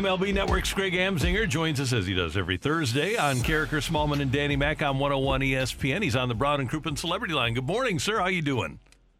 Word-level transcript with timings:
MLB 0.00 0.32
Network's 0.32 0.72
Greg 0.72 0.94
Amsinger 0.94 1.46
joins 1.46 1.78
us 1.78 1.92
as 1.92 2.06
he 2.06 2.14
does 2.14 2.34
every 2.34 2.56
Thursday 2.56 3.18
on 3.18 3.36
Karraker 3.36 3.86
Smallmon 3.86 4.22
and 4.22 4.32
Danny 4.32 4.56
Mack 4.56 4.80
on 4.80 4.98
101 4.98 5.42
ESPN. 5.42 6.02
He's 6.02 6.16
on 6.16 6.30
the 6.30 6.34
Brown 6.34 6.58
and 6.58 6.70
Crouppen 6.70 6.96
Celebrity 6.96 7.34
Line. 7.34 7.52
Good 7.52 7.66
morning, 7.66 7.98
sir. 7.98 8.18
How 8.18 8.28
you 8.28 8.40
doing? 8.40 8.78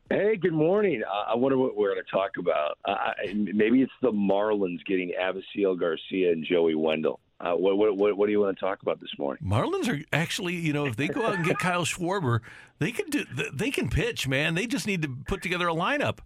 Hey, 0.09 0.39
good 0.39 0.55
morning. 0.55 1.03
Uh, 1.03 1.33
I 1.33 1.37
wonder 1.37 1.59
what 1.59 1.77
we're 1.77 1.93
going 1.93 2.03
to 2.03 2.11
talk 2.11 2.31
about. 2.39 2.79
Uh, 2.87 3.13
maybe 3.35 3.83
it's 3.83 3.93
the 4.01 4.11
Marlins 4.11 4.83
getting 4.87 5.13
Avisail 5.21 5.79
Garcia 5.79 6.33
and 6.33 6.47
Joey 6.47 6.75
Wendle. 6.75 7.21
Uh, 7.41 7.53
what, 7.53 7.77
what, 7.77 7.99
what, 7.99 8.17
what 8.17 8.25
do 8.25 8.33
you 8.33 8.41
want 8.41 8.57
to 8.57 8.61
talk 8.61 8.81
about 8.81 9.01
this 9.01 9.11
morning? 9.19 9.45
Marlins 9.47 9.87
are 9.87 10.03
actually, 10.15 10.55
you 10.55 10.73
know, 10.73 10.87
if 10.87 10.97
they 10.97 11.09
go 11.09 11.27
out 11.27 11.35
and 11.35 11.45
get 11.45 11.59
Kyle 11.61 11.85
Schwarber, 11.85 12.41
they 12.79 12.91
can 12.91 13.11
do, 13.11 13.27
they 13.53 13.71
can 13.71 13.91
pitch, 13.91 14.27
man. 14.27 14.55
They 14.55 14.67
just 14.67 14.87
need 14.87 15.03
to 15.03 15.15
put 15.27 15.43
together 15.43 15.69
a 15.69 15.75
lineup. 15.75 16.21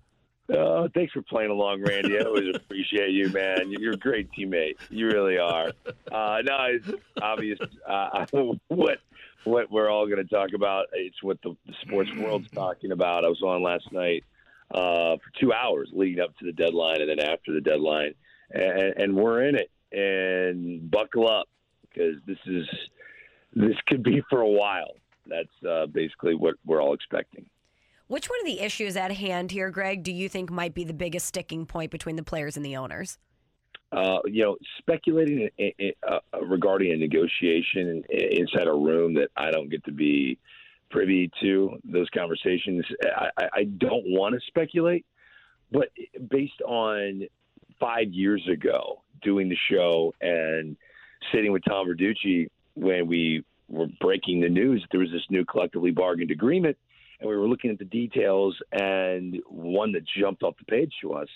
Uh, 0.52 0.88
thanks 0.94 1.12
for 1.12 1.22
playing 1.22 1.50
along, 1.50 1.82
Randy. 1.82 2.18
I 2.18 2.22
always 2.22 2.54
appreciate 2.54 3.10
you, 3.10 3.30
man. 3.30 3.70
You're 3.70 3.94
a 3.94 3.96
great 3.96 4.28
teammate. 4.32 4.74
You 4.90 5.06
really 5.06 5.38
are. 5.38 5.72
Uh, 6.12 6.42
no, 6.44 6.56
it's 6.68 6.90
obvious 7.22 7.58
uh, 7.88 8.26
what 8.68 8.98
what 9.44 9.70
we're 9.70 9.90
all 9.90 10.06
going 10.06 10.18
to 10.18 10.28
talk 10.28 10.50
about. 10.54 10.86
It's 10.92 11.22
what 11.22 11.38
the, 11.42 11.56
the 11.66 11.74
sports 11.82 12.10
world's 12.16 12.50
talking 12.50 12.92
about. 12.92 13.24
I 13.24 13.28
was 13.28 13.42
on 13.42 13.62
last 13.62 13.90
night 13.92 14.24
uh, 14.70 15.16
for 15.16 15.40
two 15.40 15.52
hours 15.52 15.88
leading 15.92 16.22
up 16.22 16.36
to 16.38 16.46
the 16.46 16.52
deadline 16.52 17.00
and 17.00 17.10
then 17.10 17.20
after 17.20 17.52
the 17.52 17.60
deadline, 17.60 18.14
and, 18.50 18.94
and 18.96 19.16
we're 19.16 19.48
in 19.48 19.56
it. 19.56 19.70
And 19.92 20.90
buckle 20.90 21.30
up 21.30 21.48
because 21.82 22.16
this 22.26 22.38
is 22.46 22.66
this 23.54 23.76
could 23.86 24.02
be 24.02 24.22
for 24.28 24.40
a 24.40 24.48
while. 24.48 24.96
That's 25.26 25.64
uh, 25.66 25.86
basically 25.86 26.34
what 26.34 26.56
we're 26.66 26.82
all 26.82 26.94
expecting. 26.94 27.46
Which 28.06 28.28
one 28.28 28.38
of 28.40 28.46
the 28.46 28.60
issues 28.60 28.96
at 28.96 29.12
hand 29.12 29.50
here, 29.50 29.70
Greg, 29.70 30.02
do 30.02 30.12
you 30.12 30.28
think 30.28 30.50
might 30.50 30.74
be 30.74 30.84
the 30.84 30.92
biggest 30.92 31.26
sticking 31.26 31.64
point 31.66 31.90
between 31.90 32.16
the 32.16 32.22
players 32.22 32.56
and 32.56 32.64
the 32.64 32.76
owners? 32.76 33.18
uh, 33.94 34.18
you 34.26 34.42
know, 34.42 34.56
speculating 34.78 35.48
in, 35.58 35.72
in, 35.78 35.92
uh, 36.08 36.18
regarding 36.44 36.92
a 36.92 36.96
negotiation 36.96 38.02
inside 38.10 38.66
a 38.66 38.72
room 38.72 39.14
that 39.14 39.28
I 39.36 39.50
don't 39.50 39.68
get 39.70 39.84
to 39.84 39.92
be 39.92 40.38
privy 40.90 41.30
to 41.40 41.78
those 41.84 42.08
conversations. 42.10 42.84
I, 43.16 43.48
I- 43.52 43.64
don't 43.64 44.04
want 44.06 44.34
to 44.34 44.40
speculate, 44.48 45.06
but 45.70 45.90
based 46.28 46.60
on 46.66 47.22
five 47.78 48.08
years 48.12 48.46
ago 48.52 49.02
doing 49.22 49.48
the 49.48 49.56
show 49.70 50.12
and 50.20 50.76
sitting 51.32 51.52
with 51.52 51.62
Tom 51.64 51.86
Verducci 51.86 52.48
when 52.74 53.06
we 53.06 53.44
were 53.68 53.86
breaking 54.00 54.40
the 54.40 54.48
news 54.48 54.84
there 54.90 55.00
was 55.00 55.10
this 55.10 55.22
new 55.30 55.44
collectively 55.44 55.90
bargained 55.90 56.30
agreement, 56.30 56.76
and 57.24 57.30
we 57.30 57.36
were 57.38 57.48
looking 57.48 57.70
at 57.70 57.78
the 57.78 57.86
details, 57.86 58.54
and 58.72 59.40
one 59.48 59.92
that 59.92 60.02
jumped 60.18 60.42
off 60.42 60.54
the 60.58 60.64
page 60.66 60.92
to 61.00 61.14
us 61.14 61.28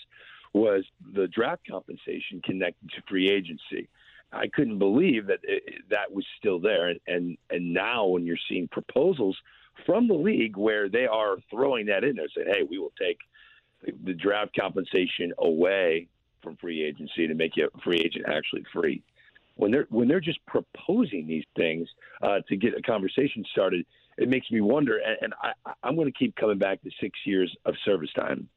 was 0.53 0.83
the 1.13 1.27
draft 1.27 1.63
compensation 1.69 2.41
connected 2.43 2.89
to 2.91 3.01
free 3.07 3.29
agency. 3.29 3.89
I 4.31 4.47
couldn't 4.47 4.77
believe 4.77 5.25
that 5.27 5.39
it, 5.41 5.81
that 5.89 6.11
was 6.11 6.25
still 6.37 6.59
there, 6.59 6.93
and, 7.07 7.37
and 7.49 7.73
now 7.73 8.05
when 8.05 8.25
you're 8.25 8.37
seeing 8.47 8.67
proposals 8.67 9.35
from 9.85 10.07
the 10.07 10.13
league 10.13 10.57
where 10.57 10.89
they 10.89 11.07
are 11.07 11.37
throwing 11.49 11.87
that 11.87 12.03
in 12.03 12.15
there, 12.15 12.27
saying, 12.35 12.47
"Hey, 12.47 12.63
we 12.69 12.77
will 12.77 12.93
take 12.99 13.17
the 14.03 14.13
draft 14.13 14.55
compensation 14.59 15.33
away 15.39 16.07
from 16.43 16.57
free 16.57 16.83
agency 16.83 17.25
to 17.27 17.33
make 17.33 17.57
you 17.57 17.69
a 17.73 17.81
free 17.81 17.99
agent 17.99 18.25
actually 18.27 18.63
free." 18.71 19.01
When 19.55 19.71
they're 19.71 19.87
when 19.89 20.07
they're 20.07 20.19
just 20.19 20.45
proposing 20.45 21.25
these 21.25 21.45
things 21.55 21.87
uh, 22.21 22.41
to 22.49 22.55
get 22.55 22.77
a 22.77 22.81
conversation 22.81 23.43
started, 23.51 23.85
it 24.19 24.29
makes 24.29 24.51
me 24.51 24.61
wonder. 24.61 24.97
And, 24.97 25.17
and 25.21 25.33
I, 25.41 25.71
I'm 25.83 25.95
going 25.95 26.11
to 26.11 26.17
keep 26.17 26.35
coming 26.35 26.57
back 26.57 26.81
to 26.83 26.89
six 27.01 27.17
years 27.25 27.55
of 27.65 27.73
service 27.85 28.11
time 28.15 28.47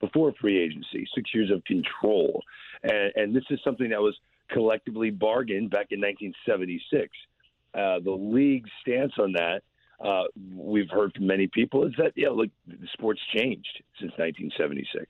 before 0.00 0.32
free 0.40 0.60
agency, 0.60 1.06
six 1.14 1.30
years 1.32 1.50
of 1.50 1.64
control. 1.64 2.42
And, 2.82 3.12
and 3.14 3.36
this 3.36 3.44
is 3.50 3.60
something 3.64 3.88
that 3.90 4.00
was 4.00 4.16
collectively 4.50 5.10
bargained 5.10 5.70
back 5.70 5.86
in 5.90 6.00
1976. 6.00 7.08
Uh, 7.74 8.00
the 8.00 8.10
league's 8.10 8.68
stance 8.82 9.12
on 9.18 9.32
that, 9.32 9.62
uh, 10.04 10.24
we've 10.54 10.90
heard 10.90 11.14
from 11.14 11.26
many 11.26 11.46
people, 11.46 11.86
is 11.86 11.92
that, 11.96 12.12
yeah, 12.16 12.28
look, 12.28 12.50
the 12.66 12.88
sport's 12.92 13.20
changed 13.34 13.82
since 14.00 14.12
1976. 14.18 15.06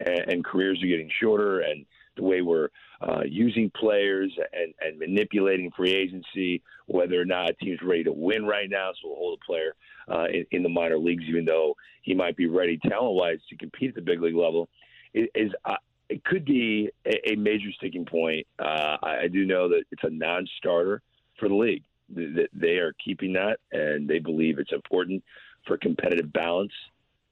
And, 0.00 0.32
and 0.32 0.44
careers 0.44 0.82
are 0.82 0.88
getting 0.88 1.10
shorter, 1.20 1.60
and 1.60 1.86
the 2.16 2.22
way 2.22 2.42
we're 2.42 2.68
uh, 3.00 3.22
using 3.24 3.70
players 3.70 4.32
and, 4.52 4.74
and 4.80 4.98
manipulating 4.98 5.70
free 5.76 5.92
agency, 5.92 6.62
whether 6.86 7.20
or 7.20 7.24
not 7.24 7.50
a 7.50 7.54
team's 7.54 7.80
ready 7.82 8.04
to 8.04 8.12
win 8.12 8.44
right 8.44 8.70
now, 8.70 8.90
so 8.92 9.08
we'll 9.08 9.16
hold 9.16 9.38
a 9.40 9.44
player 9.44 9.74
uh, 10.10 10.26
in, 10.26 10.46
in 10.50 10.62
the 10.62 10.68
minor 10.68 10.98
leagues, 10.98 11.24
even 11.28 11.44
though 11.44 11.76
he 12.02 12.14
might 12.14 12.36
be 12.36 12.46
ready 12.46 12.78
talent 12.78 13.14
wise 13.14 13.38
to 13.48 13.56
compete 13.56 13.90
at 13.90 13.94
the 13.94 14.00
big 14.00 14.20
league 14.20 14.34
level, 14.34 14.68
is, 15.14 15.28
is 15.34 15.52
uh, 15.64 15.76
it 16.08 16.24
could 16.24 16.44
be 16.44 16.90
a, 17.06 17.32
a 17.32 17.36
major 17.36 17.70
sticking 17.76 18.04
point. 18.04 18.46
Uh, 18.58 18.96
I, 19.02 19.18
I 19.22 19.28
do 19.28 19.46
know 19.46 19.68
that 19.68 19.84
it's 19.90 20.04
a 20.04 20.10
non 20.10 20.46
starter 20.58 21.02
for 21.38 21.48
the 21.48 21.54
league. 21.54 21.84
That 22.14 22.48
they 22.52 22.76
are 22.76 22.92
keeping 23.02 23.32
that, 23.34 23.58
and 23.70 24.06
they 24.06 24.18
believe 24.18 24.58
it's 24.58 24.72
important 24.72 25.24
for 25.66 25.78
competitive 25.78 26.30
balance 26.30 26.72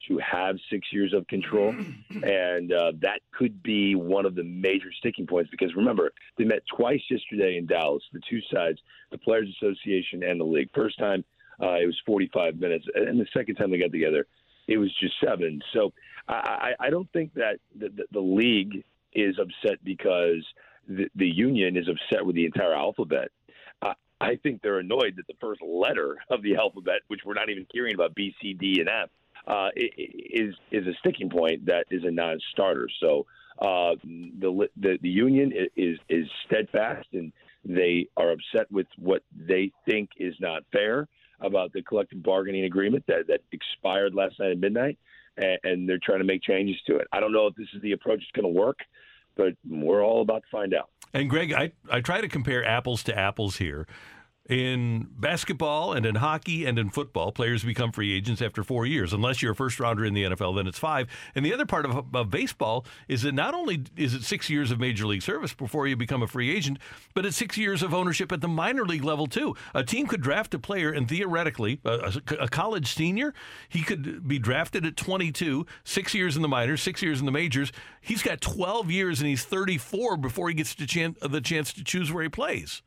to 0.07 0.17
have 0.19 0.55
six 0.69 0.87
years 0.91 1.13
of 1.13 1.27
control, 1.27 1.73
and 2.09 2.71
uh, 2.71 2.91
that 3.01 3.21
could 3.31 3.61
be 3.63 3.95
one 3.95 4.25
of 4.25 4.35
the 4.35 4.43
major 4.43 4.91
sticking 4.99 5.27
points. 5.27 5.49
Because 5.51 5.75
remember, 5.75 6.11
they 6.37 6.43
met 6.43 6.63
twice 6.75 7.01
yesterday 7.09 7.57
in 7.57 7.65
Dallas, 7.65 8.03
the 8.13 8.21
two 8.29 8.39
sides, 8.53 8.79
the 9.11 9.17
Players 9.17 9.49
Association 9.61 10.23
and 10.23 10.39
the 10.39 10.45
league. 10.45 10.69
First 10.73 10.97
time 10.99 11.23
uh, 11.61 11.75
it 11.75 11.85
was 11.85 11.99
45 12.05 12.57
minutes, 12.57 12.85
and 12.95 13.19
the 13.19 13.27
second 13.35 13.55
time 13.55 13.71
they 13.71 13.77
got 13.77 13.91
together, 13.91 14.25
it 14.67 14.77
was 14.77 14.91
just 14.99 15.13
seven. 15.23 15.61
So 15.73 15.93
I, 16.27 16.73
I 16.79 16.87
I 16.87 16.89
don't 16.89 17.11
think 17.11 17.33
that 17.35 17.59
the, 17.77 17.89
the, 17.89 18.03
the 18.11 18.19
league 18.19 18.83
is 19.13 19.37
upset 19.39 19.83
because 19.83 20.45
the, 20.87 21.07
the 21.15 21.27
union 21.27 21.77
is 21.77 21.87
upset 21.87 22.25
with 22.25 22.35
the 22.35 22.45
entire 22.45 22.73
alphabet. 22.73 23.29
I, 23.81 23.93
I 24.19 24.35
think 24.37 24.61
they're 24.61 24.79
annoyed 24.79 25.15
that 25.17 25.27
the 25.27 25.35
first 25.39 25.61
letter 25.61 26.17
of 26.29 26.41
the 26.41 26.55
alphabet, 26.55 27.01
which 27.07 27.21
we're 27.25 27.33
not 27.33 27.49
even 27.49 27.65
hearing 27.71 27.95
about 27.95 28.15
B, 28.15 28.33
C, 28.41 28.53
D, 28.53 28.79
and 28.79 28.89
F, 28.89 29.09
uh, 29.47 29.69
is 29.75 30.53
is 30.71 30.87
a 30.87 30.93
sticking 30.99 31.29
point 31.29 31.65
that 31.65 31.85
is 31.89 32.03
a 32.03 32.11
non-starter. 32.11 32.87
So 32.99 33.25
uh, 33.59 33.95
the, 34.03 34.69
the 34.77 34.97
the 35.01 35.09
union 35.09 35.51
is 35.75 35.97
is 36.09 36.27
steadfast 36.45 37.07
and 37.13 37.31
they 37.63 38.07
are 38.17 38.31
upset 38.31 38.71
with 38.71 38.87
what 38.97 39.23
they 39.35 39.71
think 39.85 40.09
is 40.17 40.33
not 40.39 40.63
fair 40.71 41.07
about 41.41 41.73
the 41.73 41.81
collective 41.81 42.23
bargaining 42.23 42.65
agreement 42.65 43.03
that 43.07 43.27
that 43.27 43.41
expired 43.51 44.13
last 44.13 44.39
night 44.39 44.51
at 44.51 44.59
midnight, 44.59 44.97
and, 45.37 45.59
and 45.63 45.89
they're 45.89 45.99
trying 46.03 46.19
to 46.19 46.25
make 46.25 46.41
changes 46.43 46.77
to 46.87 46.97
it. 46.97 47.07
I 47.11 47.19
don't 47.19 47.31
know 47.31 47.47
if 47.47 47.55
this 47.55 47.67
is 47.73 47.81
the 47.81 47.91
approach 47.93 48.19
that's 48.19 48.41
going 48.41 48.51
to 48.51 48.59
work, 48.59 48.79
but 49.35 49.53
we're 49.67 50.03
all 50.03 50.21
about 50.21 50.43
to 50.43 50.49
find 50.51 50.73
out. 50.73 50.89
And 51.13 51.29
Greg, 51.29 51.53
I, 51.53 51.71
I 51.89 52.01
try 52.01 52.21
to 52.21 52.29
compare 52.29 52.63
apples 52.63 53.03
to 53.03 53.17
apples 53.17 53.57
here. 53.57 53.85
In 54.51 55.07
basketball 55.17 55.93
and 55.93 56.05
in 56.05 56.15
hockey 56.15 56.65
and 56.65 56.77
in 56.77 56.89
football, 56.89 57.31
players 57.31 57.63
become 57.63 57.93
free 57.93 58.13
agents 58.13 58.41
after 58.41 58.65
four 58.65 58.85
years. 58.85 59.13
Unless 59.13 59.41
you're 59.41 59.53
a 59.53 59.55
first 59.55 59.79
rounder 59.79 60.03
in 60.03 60.13
the 60.13 60.23
NFL, 60.23 60.57
then 60.57 60.67
it's 60.67 60.77
five. 60.77 61.07
And 61.35 61.45
the 61.45 61.53
other 61.53 61.65
part 61.65 61.85
of, 61.85 62.13
of 62.13 62.29
baseball 62.29 62.85
is 63.07 63.21
that 63.21 63.33
not 63.33 63.53
only 63.53 63.85
is 63.95 64.13
it 64.13 64.23
six 64.23 64.49
years 64.49 64.69
of 64.69 64.77
major 64.77 65.07
league 65.07 65.21
service 65.21 65.53
before 65.53 65.87
you 65.87 65.95
become 65.95 66.21
a 66.21 66.27
free 66.27 66.53
agent, 66.53 66.79
but 67.13 67.25
it's 67.25 67.37
six 67.37 67.57
years 67.57 67.81
of 67.81 67.93
ownership 67.93 68.29
at 68.33 68.41
the 68.41 68.49
minor 68.49 68.83
league 68.83 69.05
level 69.05 69.25
too. 69.25 69.55
A 69.73 69.85
team 69.85 70.05
could 70.05 70.19
draft 70.19 70.53
a 70.53 70.59
player, 70.59 70.91
and 70.91 71.07
theoretically, 71.07 71.79
a, 71.85 72.21
a 72.37 72.49
college 72.49 72.93
senior, 72.93 73.33
he 73.69 73.83
could 73.83 74.27
be 74.27 74.37
drafted 74.37 74.85
at 74.85 74.97
22, 74.97 75.65
six 75.85 76.13
years 76.13 76.35
in 76.35 76.41
the 76.41 76.49
minors, 76.49 76.83
six 76.83 77.01
years 77.01 77.21
in 77.21 77.25
the 77.25 77.31
majors. 77.31 77.71
He's 78.01 78.21
got 78.21 78.41
12 78.41 78.91
years, 78.91 79.21
and 79.21 79.29
he's 79.29 79.45
34 79.45 80.17
before 80.17 80.49
he 80.49 80.55
gets 80.55 80.75
chance, 80.75 81.17
the 81.21 81.39
chance 81.39 81.71
to 81.71 81.85
choose 81.85 82.11
where 82.11 82.23
he 82.23 82.27
plays. 82.27 82.81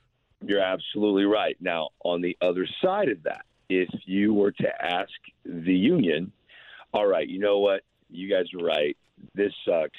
You're 0.47 0.61
absolutely 0.61 1.25
right. 1.25 1.57
Now, 1.61 1.91
on 2.05 2.21
the 2.21 2.37
other 2.41 2.67
side 2.83 3.09
of 3.09 3.23
that 3.25 3.45
if 3.69 3.89
you 4.05 4.35
were 4.35 4.53
to 4.53 4.85
ask 4.85 5.11
the 5.45 5.75
union, 5.75 6.33
all 6.93 7.07
right, 7.07 7.29
you 7.29 7.39
know 7.39 7.59
what? 7.59 7.83
You 8.11 8.29
guys 8.29 8.47
are 8.59 8.65
right. 8.65 8.97
This 9.35 9.53
sucks. 9.67 9.99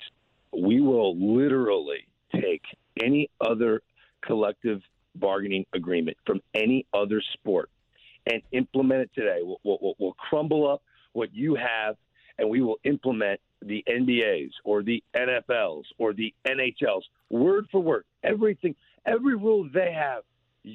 We 0.53 0.81
will 0.81 1.15
literally 1.17 2.07
take 2.33 2.61
any 3.01 3.29
other 3.41 3.81
collective 4.21 4.81
bargaining 5.15 5.65
agreement 5.73 6.17
from 6.25 6.41
any 6.53 6.85
other 6.93 7.21
sport 7.33 7.69
and 8.25 8.41
implement 8.51 9.01
it 9.01 9.11
today. 9.15 9.39
We'll, 9.41 9.59
we'll, 9.63 9.95
we'll 9.97 10.13
crumble 10.13 10.71
up 10.71 10.81
what 11.13 11.33
you 11.33 11.55
have 11.55 11.95
and 12.37 12.49
we 12.49 12.61
will 12.61 12.77
implement 12.83 13.39
the 13.61 13.83
NBA's 13.87 14.53
or 14.63 14.83
the 14.83 15.03
NFL's 15.15 15.85
or 15.97 16.13
the 16.13 16.33
NHL's 16.45 17.05
word 17.29 17.65
for 17.71 17.81
word. 17.81 18.05
Everything, 18.23 18.75
every 19.05 19.35
rule 19.35 19.69
they 19.73 19.93
have, 19.93 20.23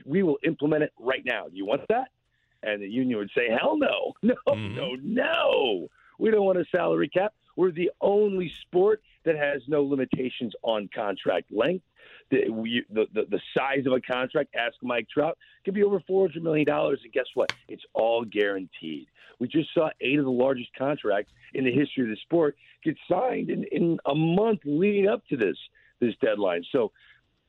we 0.05 0.23
will 0.23 0.39
implement 0.45 0.83
it 0.83 0.93
right 0.99 1.23
now. 1.25 1.49
Do 1.49 1.57
you 1.57 1.67
want 1.67 1.83
that? 1.89 2.09
And 2.63 2.83
the 2.83 2.89
union 2.89 3.19
would 3.19 3.31
say, 3.35 3.49
hell 3.49 3.79
no, 3.79 4.13
no, 4.23 4.35
mm-hmm. 4.49 4.77
no, 4.77 4.95
no. 5.03 5.89
We 6.19 6.31
don't 6.31 6.45
want 6.45 6.59
a 6.59 6.65
salary 6.75 7.09
cap. 7.09 7.33
We're 7.57 7.73
the 7.73 7.91
only 8.01 8.53
sport 8.63 9.03
that 9.25 9.37
has 9.37 9.63
no 9.67 9.83
limitations 9.83 10.53
on 10.63 10.89
contract 10.95 11.51
length. 11.51 11.85
The, 12.31 12.49
we, 12.49 12.85
the, 12.91 13.07
the, 13.13 13.23
the 13.29 13.41
size 13.57 13.87
of 13.87 13.93
a 13.93 14.01
contract, 14.01 14.55
ask 14.55 14.75
Mike 14.83 15.09
Trout, 15.13 15.37
could 15.65 15.75
be 15.75 15.83
over 15.83 16.01
$400 16.01 16.43
million. 16.43 16.67
And 16.69 16.99
guess 17.13 17.27
what? 17.35 17.53
It's 17.69 17.83
all 17.93 18.25
guaranteed. 18.25 19.09
We 19.41 19.49
just 19.49 19.73
saw 19.75 19.91
eight 20.01 20.19
of 20.19 20.27
the 20.27 20.31
largest 20.31 20.71
contracts 20.79 21.33
in 21.55 21.65
the 21.65 21.73
history 21.73 22.05
of 22.05 22.11
the 22.11 22.17
sport 22.23 22.57
get 22.85 22.97
signed 23.11 23.51
in, 23.51 23.65
in 23.73 23.99
a 24.07 24.15
month 24.15 24.61
leading 24.65 25.09
up 25.09 25.27
to 25.29 25.37
this 25.37 25.57
this 26.01 26.15
deadline. 26.23 26.65
So 26.73 26.93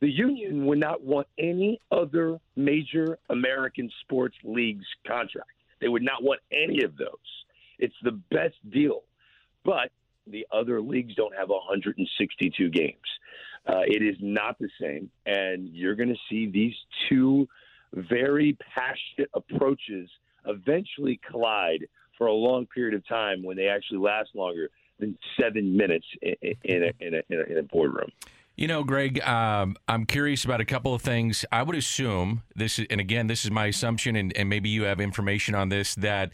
the 0.01 0.09
union 0.09 0.65
would 0.65 0.79
not 0.79 1.03
want 1.03 1.27
any 1.37 1.79
other 1.91 2.39
major 2.55 3.19
American 3.29 3.89
sports 4.01 4.35
leagues 4.43 4.85
contract. 5.07 5.49
They 5.79 5.87
would 5.87 6.03
not 6.03 6.23
want 6.23 6.41
any 6.51 6.83
of 6.83 6.97
those. 6.97 7.07
It's 7.77 7.95
the 8.03 8.19
best 8.31 8.55
deal. 8.71 9.03
But 9.63 9.91
the 10.25 10.47
other 10.51 10.81
leagues 10.81 11.15
don't 11.15 11.35
have 11.35 11.49
162 11.49 12.69
games. 12.69 12.95
Uh, 13.67 13.81
it 13.85 14.01
is 14.01 14.15
not 14.19 14.57
the 14.59 14.69
same. 14.79 15.11
And 15.27 15.69
you're 15.69 15.95
going 15.95 16.09
to 16.09 16.19
see 16.29 16.49
these 16.49 16.75
two 17.07 17.47
very 17.93 18.57
passionate 18.73 19.29
approaches 19.35 20.09
eventually 20.45 21.19
collide 21.29 21.87
for 22.17 22.25
a 22.25 22.33
long 22.33 22.65
period 22.65 22.95
of 22.95 23.07
time 23.07 23.43
when 23.43 23.55
they 23.55 23.67
actually 23.67 23.99
last 23.99 24.29
longer 24.33 24.69
than 24.99 25.17
seven 25.39 25.77
minutes 25.77 26.05
in, 26.21 26.35
in, 26.63 26.83
a, 26.83 27.05
in, 27.05 27.13
a, 27.15 27.51
in 27.51 27.57
a 27.59 27.63
boardroom. 27.63 28.09
You 28.61 28.67
know, 28.67 28.83
Greg, 28.83 29.19
um, 29.21 29.75
I'm 29.87 30.05
curious 30.05 30.45
about 30.45 30.61
a 30.61 30.65
couple 30.65 30.93
of 30.93 31.01
things. 31.01 31.43
I 31.51 31.63
would 31.63 31.75
assume 31.75 32.43
this, 32.55 32.77
is, 32.77 32.85
and 32.91 33.01
again, 33.01 33.25
this 33.25 33.43
is 33.43 33.49
my 33.49 33.65
assumption, 33.65 34.15
and, 34.15 34.37
and 34.37 34.49
maybe 34.49 34.69
you 34.69 34.83
have 34.83 35.01
information 35.01 35.55
on 35.55 35.69
this 35.69 35.95
that 35.95 36.29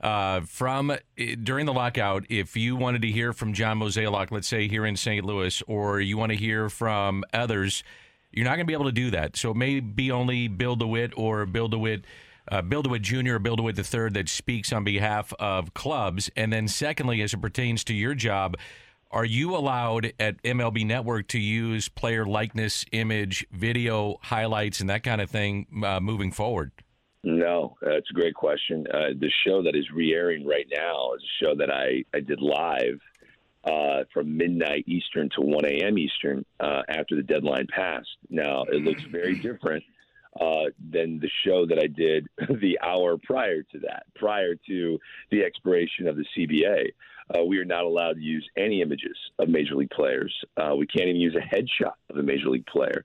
uh, 0.00 0.42
from 0.42 0.92
eh, 0.92 1.34
during 1.42 1.66
the 1.66 1.72
lockout, 1.72 2.26
if 2.28 2.56
you 2.56 2.76
wanted 2.76 3.02
to 3.02 3.08
hear 3.08 3.32
from 3.32 3.52
John 3.54 3.80
Mozeliak, 3.80 4.30
let's 4.30 4.46
say 4.46 4.68
here 4.68 4.86
in 4.86 4.94
St. 4.96 5.24
Louis, 5.24 5.60
or 5.66 6.00
you 6.00 6.16
want 6.16 6.30
to 6.30 6.38
hear 6.38 6.68
from 6.68 7.24
others, 7.32 7.82
you're 8.30 8.44
not 8.44 8.50
going 8.50 8.66
to 8.66 8.66
be 8.66 8.72
able 8.72 8.84
to 8.84 8.92
do 8.92 9.10
that. 9.10 9.36
So 9.36 9.50
it 9.50 9.56
may 9.56 9.80
be 9.80 10.12
only 10.12 10.46
Bill 10.46 10.76
DeWitt 10.76 11.12
or 11.16 11.44
Bill 11.44 11.66
DeWitt. 11.66 12.04
Uh, 12.52 12.62
Bill 12.62 12.82
DeWitt 12.82 13.02
Jr. 13.02 13.34
or 13.34 13.38
Bill 13.40 13.56
DeWitt 13.56 13.76
III 13.76 14.10
that 14.10 14.28
speaks 14.28 14.72
on 14.72 14.84
behalf 14.84 15.32
of 15.40 15.74
clubs. 15.74 16.30
And 16.36 16.52
then, 16.52 16.68
secondly, 16.68 17.20
as 17.20 17.34
it 17.34 17.40
pertains 17.40 17.82
to 17.84 17.94
your 17.94 18.14
job, 18.14 18.58
are 19.14 19.24
you 19.24 19.56
allowed 19.56 20.12
at 20.18 20.42
MLB 20.42 20.84
Network 20.84 21.28
to 21.28 21.38
use 21.38 21.88
player 21.88 22.26
likeness, 22.26 22.84
image, 22.90 23.46
video 23.52 24.18
highlights, 24.22 24.80
and 24.80 24.90
that 24.90 25.04
kind 25.04 25.20
of 25.20 25.30
thing 25.30 25.66
uh, 25.84 26.00
moving 26.00 26.32
forward? 26.32 26.72
No, 27.22 27.76
that's 27.80 28.10
a 28.10 28.12
great 28.12 28.34
question. 28.34 28.84
Uh, 28.92 29.14
the 29.18 29.30
show 29.46 29.62
that 29.62 29.76
is 29.76 29.88
re-airing 29.94 30.44
right 30.44 30.66
now 30.76 31.14
is 31.14 31.22
a 31.22 31.44
show 31.44 31.54
that 31.54 31.70
I, 31.70 32.04
I 32.12 32.20
did 32.20 32.40
live 32.40 33.00
uh, 33.64 34.04
from 34.12 34.36
midnight 34.36 34.84
Eastern 34.88 35.30
to 35.36 35.40
1 35.40 35.64
a.m. 35.64 35.96
Eastern 35.96 36.44
uh, 36.58 36.82
after 36.88 37.14
the 37.14 37.22
deadline 37.22 37.68
passed. 37.74 38.08
Now, 38.28 38.64
it 38.64 38.82
looks 38.82 39.02
very 39.10 39.38
different 39.38 39.84
uh, 40.40 40.64
than 40.90 41.20
the 41.20 41.30
show 41.46 41.64
that 41.66 41.78
I 41.78 41.86
did 41.86 42.26
the 42.60 42.78
hour 42.82 43.16
prior 43.22 43.62
to 43.62 43.78
that, 43.80 44.06
prior 44.16 44.56
to 44.66 44.98
the 45.30 45.44
expiration 45.44 46.08
of 46.08 46.16
the 46.16 46.24
CBA. 46.36 46.88
Uh, 47.34 47.44
we 47.44 47.58
are 47.58 47.64
not 47.64 47.84
allowed 47.84 48.14
to 48.14 48.20
use 48.20 48.46
any 48.56 48.82
images 48.82 49.16
of 49.38 49.48
major 49.48 49.74
league 49.74 49.90
players. 49.90 50.34
Uh, 50.56 50.74
we 50.76 50.86
can't 50.86 51.08
even 51.08 51.20
use 51.20 51.34
a 51.34 51.54
headshot 51.54 51.94
of 52.10 52.16
a 52.16 52.22
major 52.22 52.48
league 52.48 52.66
player. 52.66 53.04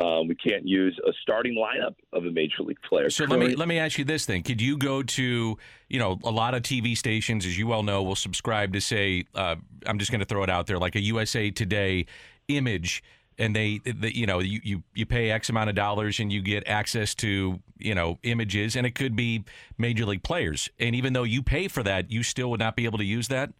Um, 0.00 0.28
we 0.28 0.34
can't 0.34 0.66
use 0.66 0.98
a 1.06 1.12
starting 1.22 1.54
lineup 1.54 1.94
of 2.12 2.24
a 2.24 2.30
major 2.30 2.62
league 2.62 2.80
player. 2.88 3.10
So 3.10 3.24
let 3.24 3.38
me 3.38 3.54
let 3.54 3.68
me 3.68 3.78
ask 3.78 3.98
you 3.98 4.04
this 4.04 4.26
thing: 4.26 4.42
Could 4.42 4.60
you 4.60 4.76
go 4.76 5.02
to 5.02 5.58
you 5.88 5.98
know 5.98 6.18
a 6.24 6.30
lot 6.30 6.54
of 6.54 6.62
TV 6.62 6.96
stations, 6.96 7.46
as 7.46 7.58
you 7.58 7.66
well 7.66 7.82
know, 7.82 8.02
will 8.02 8.16
subscribe 8.16 8.72
to 8.72 8.80
say 8.80 9.24
uh, 9.34 9.56
I'm 9.86 9.98
just 9.98 10.10
going 10.10 10.20
to 10.20 10.26
throw 10.26 10.42
it 10.42 10.50
out 10.50 10.66
there 10.66 10.78
like 10.78 10.96
a 10.96 11.00
USA 11.00 11.50
Today 11.50 12.06
image 12.48 13.02
and 13.40 13.56
they, 13.56 13.80
they, 13.84 14.10
you 14.10 14.26
know 14.26 14.38
you, 14.38 14.60
you 14.62 14.82
you 14.94 15.06
pay 15.06 15.30
x 15.30 15.48
amount 15.48 15.70
of 15.70 15.74
dollars 15.74 16.20
and 16.20 16.32
you 16.32 16.42
get 16.42 16.66
access 16.68 17.14
to 17.16 17.58
you 17.78 17.94
know 17.94 18.18
images 18.22 18.76
and 18.76 18.86
it 18.86 18.94
could 18.94 19.16
be 19.16 19.44
major 19.78 20.04
league 20.04 20.22
players. 20.22 20.68
And 20.78 20.94
even 20.94 21.14
though 21.14 21.24
you 21.24 21.42
pay 21.42 21.66
for 21.66 21.82
that 21.82 22.10
you 22.10 22.22
still 22.22 22.50
would 22.50 22.60
not 22.60 22.76
be 22.76 22.84
able 22.84 22.98
to 22.98 23.04
use 23.04 23.28
that? 23.28 23.52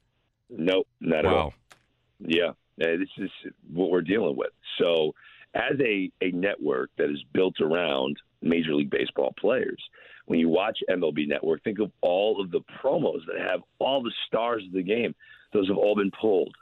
Nope 0.49 0.87
not 1.01 1.25
wow. 1.25 1.31
at 1.31 1.37
all. 1.37 1.55
Yeah 2.21 2.51
uh, 2.81 2.97
this 2.97 3.09
is 3.19 3.31
what 3.73 3.91
we're 3.91 4.01
dealing 4.01 4.37
with. 4.37 4.51
So 4.79 5.15
as 5.55 5.79
a, 5.81 6.11
a 6.23 6.31
network 6.31 6.91
that 6.99 7.11
is 7.11 7.23
built 7.33 7.61
around 7.61 8.17
major 8.43 8.75
league 8.75 8.91
baseball 8.91 9.35
players 9.39 9.83
when 10.27 10.39
you 10.39 10.49
watch 10.49 10.79
mlb 10.89 11.29
network 11.29 11.63
think 11.63 11.79
of 11.79 11.91
all 12.01 12.41
of 12.41 12.51
the 12.51 12.61
promos 12.83 13.21
that 13.27 13.39
have 13.39 13.61
all 13.79 14.03
the 14.03 14.13
stars 14.27 14.63
of 14.67 14.73
the 14.73 14.83
game. 14.83 15.15
Those 15.53 15.69
have 15.69 15.77
all 15.77 15.97
been 15.97 16.13
pulled 16.19 16.55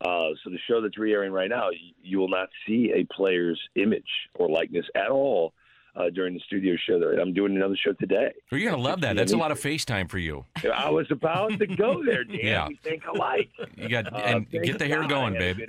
uh, 0.00 0.30
so 0.42 0.50
the 0.50 0.58
show 0.68 0.80
that's 0.80 0.98
re-airing 0.98 1.32
right 1.32 1.50
now, 1.50 1.68
you 2.02 2.18
will 2.18 2.28
not 2.28 2.48
see 2.66 2.92
a 2.94 3.04
player's 3.14 3.60
image 3.76 4.02
or 4.34 4.48
likeness 4.48 4.86
at 4.96 5.10
all 5.10 5.52
uh, 5.94 6.10
during 6.10 6.34
the 6.34 6.40
studio 6.46 6.74
show. 6.88 6.98
That 6.98 7.20
I'm 7.20 7.32
doing 7.32 7.54
another 7.54 7.76
show 7.76 7.92
today. 7.92 8.32
Well, 8.50 8.60
you're 8.60 8.70
gonna 8.70 8.82
love 8.82 9.02
that. 9.02 9.16
That's 9.16 9.32
a 9.32 9.36
lot 9.36 9.50
of 9.50 9.60
FaceTime 9.60 10.10
for 10.10 10.18
you. 10.18 10.44
I 10.74 10.90
was 10.90 11.06
about 11.10 11.58
to 11.58 11.66
go 11.66 12.04
there, 12.04 12.24
Dan. 12.24 12.38
yeah. 12.42 12.68
We 12.68 12.76
think 12.82 13.04
alike. 13.06 13.50
You 13.76 13.88
got 13.88 14.12
uh, 14.12 14.16
and 14.16 14.50
get 14.50 14.78
the 14.78 14.86
hair 14.86 15.06
going, 15.06 15.34
babe. 15.34 15.60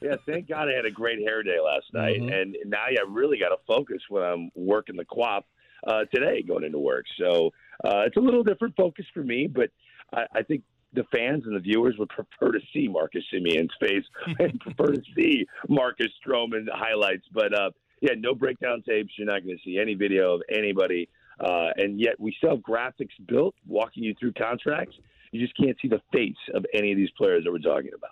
yeah, 0.00 0.16
thank 0.26 0.48
God 0.48 0.68
I 0.68 0.72
had 0.72 0.86
a 0.86 0.90
great 0.90 1.20
hair 1.20 1.42
day 1.42 1.58
last 1.64 1.86
night, 1.92 2.20
mm-hmm. 2.20 2.32
and 2.32 2.56
now 2.66 2.84
I 2.84 2.96
really 3.08 3.38
got 3.38 3.50
to 3.50 3.58
focus 3.66 3.98
when 4.08 4.22
I'm 4.22 4.50
working 4.54 4.96
the 4.96 5.04
quap 5.04 5.44
uh, 5.86 6.04
today, 6.12 6.42
going 6.42 6.64
into 6.64 6.78
work. 6.78 7.04
So 7.20 7.50
uh, 7.84 8.02
it's 8.06 8.16
a 8.16 8.20
little 8.20 8.42
different 8.42 8.74
focus 8.76 9.04
for 9.12 9.22
me, 9.22 9.46
but 9.46 9.70
I, 10.12 10.24
I 10.36 10.42
think 10.42 10.62
the 10.92 11.04
fans 11.12 11.44
and 11.46 11.54
the 11.54 11.60
viewers 11.60 11.96
would 11.98 12.08
prefer 12.08 12.52
to 12.52 12.60
see 12.72 12.88
Marcus 12.88 13.24
Semien's 13.32 13.72
face 13.80 14.04
and 14.38 14.58
prefer 14.60 14.92
to 14.92 15.02
see 15.14 15.46
Marcus 15.68 16.08
Stroman 16.24 16.66
highlights. 16.72 17.24
But 17.32 17.52
uh, 17.54 17.70
yeah, 18.00 18.12
no 18.16 18.34
breakdown 18.34 18.82
tapes. 18.88 19.12
You're 19.16 19.26
not 19.26 19.44
going 19.44 19.56
to 19.56 19.62
see 19.64 19.78
any 19.78 19.94
video 19.94 20.34
of 20.34 20.42
anybody. 20.50 21.08
Uh, 21.40 21.68
and 21.76 22.00
yet 22.00 22.18
we 22.18 22.34
still 22.38 22.50
have 22.50 22.60
graphics 22.60 23.14
built 23.26 23.54
walking 23.66 24.02
you 24.02 24.14
through 24.18 24.32
contracts. 24.32 24.96
You 25.30 25.40
just 25.40 25.56
can't 25.56 25.76
see 25.80 25.88
the 25.88 26.00
face 26.12 26.36
of 26.54 26.64
any 26.74 26.90
of 26.90 26.96
these 26.96 27.10
players 27.16 27.44
that 27.44 27.52
we're 27.52 27.58
talking 27.58 27.90
about. 27.94 28.10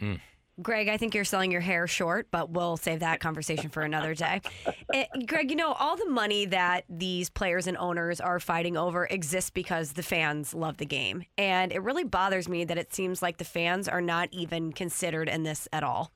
Mm. 0.00 0.20
Greg, 0.60 0.88
I 0.88 0.96
think 0.96 1.14
you're 1.14 1.24
selling 1.24 1.52
your 1.52 1.60
hair 1.60 1.86
short, 1.86 2.28
but 2.32 2.50
we'll 2.50 2.76
save 2.76 3.00
that 3.00 3.20
conversation 3.20 3.70
for 3.70 3.82
another 3.82 4.14
day. 4.14 4.40
It, 4.66 4.74
eh, 4.94 5.24
Greg, 5.26 5.50
you 5.50 5.56
know, 5.56 5.72
all 5.72 5.96
the 5.96 6.08
money 6.08 6.46
that 6.46 6.84
these 6.88 7.30
players 7.30 7.68
and 7.68 7.76
owners 7.76 8.20
are 8.20 8.40
fighting 8.40 8.76
over 8.76 9.06
exists 9.06 9.50
because 9.50 9.92
the 9.92 10.02
fans 10.02 10.54
love 10.54 10.78
the 10.78 10.86
game. 10.86 11.24
And 11.36 11.72
it 11.72 11.82
really 11.82 12.02
bothers 12.02 12.48
me 12.48 12.64
that 12.64 12.76
it 12.76 12.92
seems 12.92 13.22
like 13.22 13.38
the 13.38 13.44
fans 13.44 13.86
are 13.86 14.00
not 14.00 14.28
even 14.32 14.72
considered 14.72 15.28
in 15.28 15.44
this 15.44 15.68
at 15.72 15.84
all. 15.84 16.10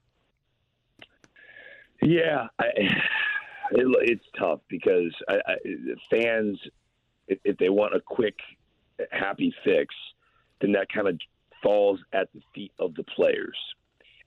Yeah, 2.02 2.48
I, 2.58 2.64
it, 3.70 3.96
it's 4.02 4.24
tough 4.36 4.60
because 4.68 5.14
I, 5.28 5.34
I, 5.46 5.54
fans, 6.10 6.58
if, 7.28 7.38
if 7.44 7.56
they 7.58 7.68
want 7.68 7.94
a 7.94 8.00
quick, 8.00 8.34
happy 9.12 9.54
fix, 9.64 9.94
then 10.60 10.72
that 10.72 10.88
kind 10.92 11.06
of 11.06 11.16
falls 11.62 12.00
at 12.12 12.28
the 12.34 12.40
feet 12.52 12.72
of 12.80 12.92
the 12.96 13.04
players 13.04 13.56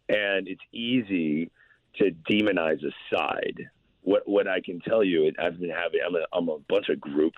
and 0.09 0.47
it's 0.47 0.61
easy 0.71 1.51
to 1.97 2.11
demonize 2.29 2.83
a 2.83 3.15
side. 3.15 3.69
What 4.01 4.27
what 4.27 4.47
I 4.47 4.61
can 4.61 4.79
tell 4.81 5.03
you, 5.03 5.31
I've 5.39 5.59
been 5.59 5.69
having 5.69 5.99
I'm 6.05 6.15
a, 6.15 6.25
I'm 6.33 6.49
a 6.49 6.59
bunch 6.69 6.89
of 6.89 6.99
group 6.99 7.33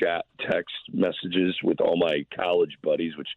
chat 0.00 0.24
text 0.50 0.74
messages 0.92 1.56
with 1.62 1.80
all 1.80 1.96
my 1.96 2.24
college 2.34 2.76
buddies, 2.82 3.16
which 3.16 3.28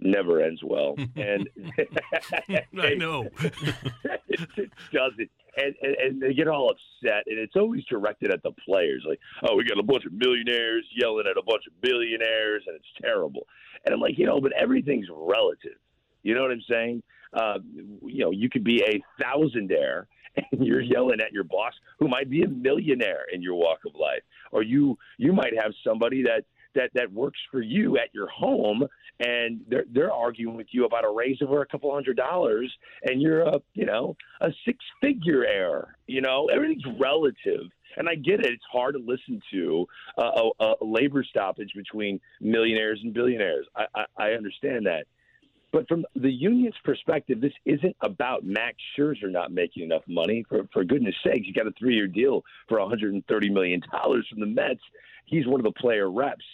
never 0.00 0.40
ends 0.40 0.60
well. 0.64 0.96
And 1.16 1.48
I 2.80 2.94
know 2.94 3.28
it, 3.40 4.70
doesn't. 4.92 5.30
And, 5.56 5.74
and, 5.82 5.94
and 5.96 6.22
they 6.22 6.34
get 6.34 6.46
all 6.46 6.70
upset, 6.70 7.24
and 7.26 7.36
it's 7.36 7.56
always 7.56 7.84
directed 7.86 8.30
at 8.30 8.44
the 8.44 8.52
players. 8.64 9.04
Like, 9.08 9.18
oh, 9.42 9.56
we 9.56 9.64
got 9.64 9.78
a 9.78 9.82
bunch 9.82 10.04
of 10.04 10.12
millionaires 10.12 10.84
yelling 10.94 11.26
at 11.28 11.36
a 11.36 11.42
bunch 11.42 11.64
of 11.66 11.80
billionaires, 11.80 12.62
and 12.68 12.76
it's 12.76 12.86
terrible. 13.02 13.44
And 13.84 13.92
I'm 13.92 14.00
like, 14.00 14.16
you 14.18 14.26
know, 14.26 14.40
but 14.40 14.52
everything's 14.52 15.08
relative. 15.10 15.78
You 16.22 16.36
know 16.36 16.42
what 16.42 16.52
I'm 16.52 16.62
saying? 16.70 17.02
Uh, 17.32 17.58
you 18.04 18.24
know, 18.24 18.30
you 18.30 18.48
could 18.48 18.64
be 18.64 18.82
a 18.82 19.22
thousandaire 19.22 20.06
and 20.52 20.64
you're 20.64 20.80
yelling 20.80 21.20
at 21.20 21.32
your 21.32 21.44
boss 21.44 21.72
who 21.98 22.08
might 22.08 22.30
be 22.30 22.42
a 22.42 22.48
millionaire 22.48 23.24
in 23.32 23.42
your 23.42 23.54
walk 23.54 23.78
of 23.86 23.94
life, 23.94 24.22
or 24.52 24.62
you 24.62 24.98
you 25.16 25.32
might 25.32 25.52
have 25.60 25.72
somebody 25.84 26.22
that 26.22 26.44
that 26.74 26.90
that 26.94 27.12
works 27.12 27.38
for 27.50 27.60
you 27.60 27.98
at 27.98 28.14
your 28.14 28.28
home, 28.28 28.86
and 29.20 29.60
they're 29.68 29.84
they're 29.92 30.12
arguing 30.12 30.56
with 30.56 30.68
you 30.70 30.84
about 30.84 31.04
a 31.04 31.10
raise 31.10 31.38
over 31.42 31.62
a 31.62 31.66
couple 31.66 31.92
hundred 31.92 32.16
dollars, 32.16 32.72
and 33.02 33.20
you're 33.20 33.42
a 33.42 33.60
you 33.74 33.86
know 33.86 34.16
a 34.40 34.50
six 34.64 34.78
figure 35.00 35.44
heir. 35.44 35.96
You 36.06 36.20
know 36.20 36.48
everything's 36.52 36.84
relative. 36.98 37.70
And 37.96 38.08
I 38.08 38.14
get 38.14 38.40
it; 38.40 38.52
it's 38.52 38.62
hard 38.70 38.94
to 38.94 39.00
listen 39.00 39.40
to 39.50 39.86
uh, 40.18 40.50
a, 40.60 40.74
a 40.80 40.84
labor 40.84 41.24
stoppage 41.24 41.72
between 41.74 42.20
millionaires 42.40 43.00
and 43.02 43.14
billionaires. 43.14 43.66
I, 43.74 43.86
I, 43.94 44.04
I 44.18 44.30
understand 44.32 44.86
that, 44.86 45.06
but 45.72 45.86
from 45.86 46.04
the 46.16 46.30
union's 46.30 46.76
perspective, 46.84 47.40
this 47.40 47.52
isn't 47.64 47.96
about 48.00 48.44
Max 48.44 48.76
Scherzer 48.96 49.30
not 49.30 49.52
making 49.52 49.84
enough 49.84 50.02
money. 50.08 50.44
For, 50.48 50.66
for 50.72 50.84
goodness 50.84 51.14
sakes, 51.22 51.46
he 51.46 51.52
got 51.52 51.66
a 51.66 51.72
three 51.78 51.94
year 51.94 52.06
deal 52.06 52.42
for 52.68 52.78
$130 52.78 53.22
million 53.52 53.82
from 53.90 54.40
the 54.40 54.46
Mets. 54.46 54.80
He's 55.26 55.46
one 55.46 55.60
of 55.60 55.64
the 55.64 55.78
player 55.78 56.10
reps. 56.10 56.44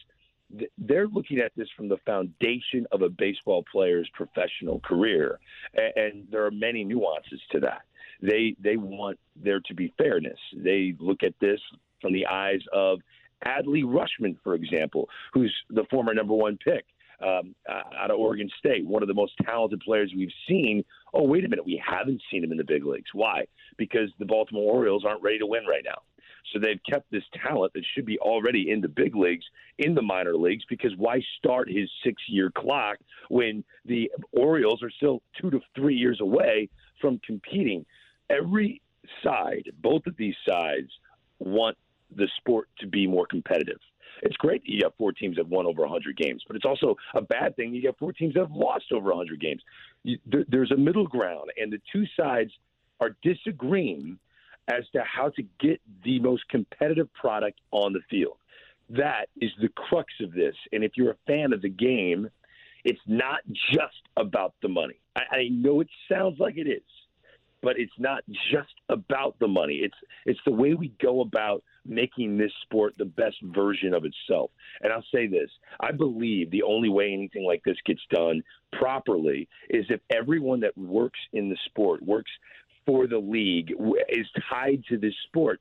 They're 0.78 1.06
looking 1.06 1.38
at 1.38 1.52
this 1.56 1.68
from 1.76 1.88
the 1.88 1.96
foundation 2.04 2.86
of 2.92 3.02
a 3.02 3.08
baseball 3.08 3.64
player's 3.70 4.08
professional 4.14 4.80
career. 4.80 5.38
And, 5.74 6.26
there 6.30 6.44
are 6.44 6.50
many 6.50 6.84
nuances 6.84 7.40
to 7.52 7.60
that. 7.60 7.82
They, 8.20 8.56
they 8.60 8.76
want 8.76 9.18
there 9.36 9.60
to 9.60 9.74
be 9.74 9.92
fairness. 9.96 10.38
They 10.56 10.94
look 10.98 11.22
at 11.22 11.34
this 11.40 11.60
from 12.00 12.12
the 12.12 12.26
eyes 12.26 12.60
of 12.72 12.98
Adley 13.46 13.84
Rutschman, 13.84 14.36
for 14.42 14.54
example, 14.54 15.08
who's 15.32 15.54
the 15.70 15.84
former 15.90 16.14
number 16.14 16.34
one 16.34 16.58
pick 16.64 16.84
um, 17.20 17.54
out 17.68 18.10
of 18.10 18.18
Oregon 18.18 18.48
State, 18.58 18.86
one 18.86 19.02
of 19.02 19.08
the 19.08 19.14
most 19.14 19.32
talented 19.44 19.80
players 19.80 20.12
we've 20.16 20.28
seen. 20.48 20.84
Oh, 21.12 21.24
wait 21.24 21.44
a 21.44 21.48
minute, 21.48 21.64
we 21.64 21.82
haven't 21.84 22.22
seen 22.30 22.44
him 22.44 22.52
in 22.52 22.58
the 22.58 22.64
big 22.64 22.84
leagues. 22.84 23.10
Why? 23.12 23.46
Because 23.76 24.10
the 24.18 24.26
Baltimore 24.26 24.74
Orioles 24.74 25.04
aren't 25.04 25.22
ready 25.22 25.38
to 25.38 25.46
win 25.46 25.64
right 25.66 25.84
now. 25.84 26.02
So 26.52 26.58
they've 26.58 26.80
kept 26.88 27.10
this 27.10 27.22
talent 27.46 27.72
that 27.72 27.84
should 27.94 28.04
be 28.04 28.18
already 28.18 28.70
in 28.70 28.80
the 28.80 28.88
big 28.88 29.16
leagues, 29.16 29.44
in 29.78 29.94
the 29.94 30.02
minor 30.02 30.36
leagues, 30.36 30.64
because 30.68 30.92
why 30.96 31.20
start 31.38 31.68
his 31.68 31.90
six 32.04 32.22
year 32.28 32.50
clock 32.50 32.98
when 33.28 33.64
the 33.84 34.10
Orioles 34.32 34.82
are 34.82 34.90
still 34.90 35.22
two 35.40 35.50
to 35.50 35.60
three 35.74 35.96
years 35.96 36.20
away 36.20 36.68
from 37.00 37.18
competing? 37.26 37.86
Every 38.30 38.82
side, 39.22 39.64
both 39.82 40.06
of 40.06 40.16
these 40.16 40.36
sides, 40.46 40.90
want 41.38 41.76
the 42.14 42.28
sport 42.38 42.68
to 42.78 42.86
be 42.86 43.06
more 43.06 43.26
competitive. 43.26 43.80
It's 44.22 44.36
great 44.36 44.62
that 44.62 44.70
you 44.70 44.80
have 44.84 44.94
four 44.96 45.12
teams 45.12 45.36
that 45.36 45.48
won 45.48 45.66
over 45.66 45.82
100 45.82 46.16
games, 46.16 46.42
but 46.46 46.56
it's 46.56 46.64
also 46.64 46.96
a 47.14 47.20
bad 47.20 47.56
thing 47.56 47.74
you 47.74 47.86
have 47.86 47.96
four 47.98 48.12
teams 48.12 48.34
that 48.34 48.40
have 48.40 48.52
lost 48.52 48.86
over 48.92 49.08
100 49.08 49.40
games. 49.40 49.62
You, 50.02 50.18
there, 50.26 50.44
there's 50.48 50.70
a 50.70 50.76
middle 50.76 51.06
ground, 51.06 51.50
and 51.56 51.72
the 51.72 51.80
two 51.92 52.04
sides 52.18 52.50
are 53.00 53.16
disagreeing 53.22 54.18
as 54.68 54.84
to 54.92 55.02
how 55.02 55.28
to 55.30 55.42
get 55.60 55.80
the 56.04 56.18
most 56.20 56.48
competitive 56.48 57.12
product 57.12 57.60
on 57.70 57.92
the 57.92 58.00
field. 58.10 58.36
That 58.90 59.28
is 59.40 59.50
the 59.60 59.68
crux 59.68 60.12
of 60.20 60.32
this. 60.32 60.54
And 60.72 60.84
if 60.84 60.92
you're 60.96 61.12
a 61.12 61.16
fan 61.26 61.52
of 61.52 61.62
the 61.62 61.68
game, 61.68 62.30
it's 62.84 63.00
not 63.06 63.40
just 63.72 64.02
about 64.16 64.54
the 64.62 64.68
money. 64.68 65.00
I, 65.16 65.20
I 65.36 65.48
know 65.50 65.80
it 65.80 65.88
sounds 66.10 66.38
like 66.38 66.56
it 66.56 66.68
is, 66.68 66.82
but 67.62 67.78
it's 67.78 67.92
not 67.98 68.22
just 68.52 68.74
about 68.88 69.38
the 69.38 69.48
money. 69.48 69.76
It's 69.76 69.96
it's 70.26 70.40
the 70.44 70.52
way 70.52 70.74
we 70.74 70.92
go 71.02 71.22
about 71.22 71.62
making 71.86 72.36
this 72.36 72.52
sport 72.62 72.94
the 72.98 73.04
best 73.04 73.36
version 73.42 73.94
of 73.94 74.04
itself. 74.04 74.50
And 74.80 74.92
I'll 74.92 75.04
say 75.14 75.26
this 75.26 75.50
I 75.80 75.92
believe 75.92 76.50
the 76.50 76.62
only 76.62 76.88
way 76.88 77.12
anything 77.12 77.44
like 77.44 77.62
this 77.64 77.76
gets 77.84 78.02
done 78.10 78.42
properly 78.72 79.48
is 79.70 79.86
if 79.88 80.00
everyone 80.10 80.60
that 80.60 80.76
works 80.76 81.20
in 81.32 81.48
the 81.48 81.56
sport, 81.66 82.02
works 82.02 82.30
for 82.86 83.06
the 83.06 83.18
league, 83.18 83.72
is 84.08 84.26
tied 84.50 84.82
to 84.88 84.98
this 84.98 85.14
sport, 85.26 85.60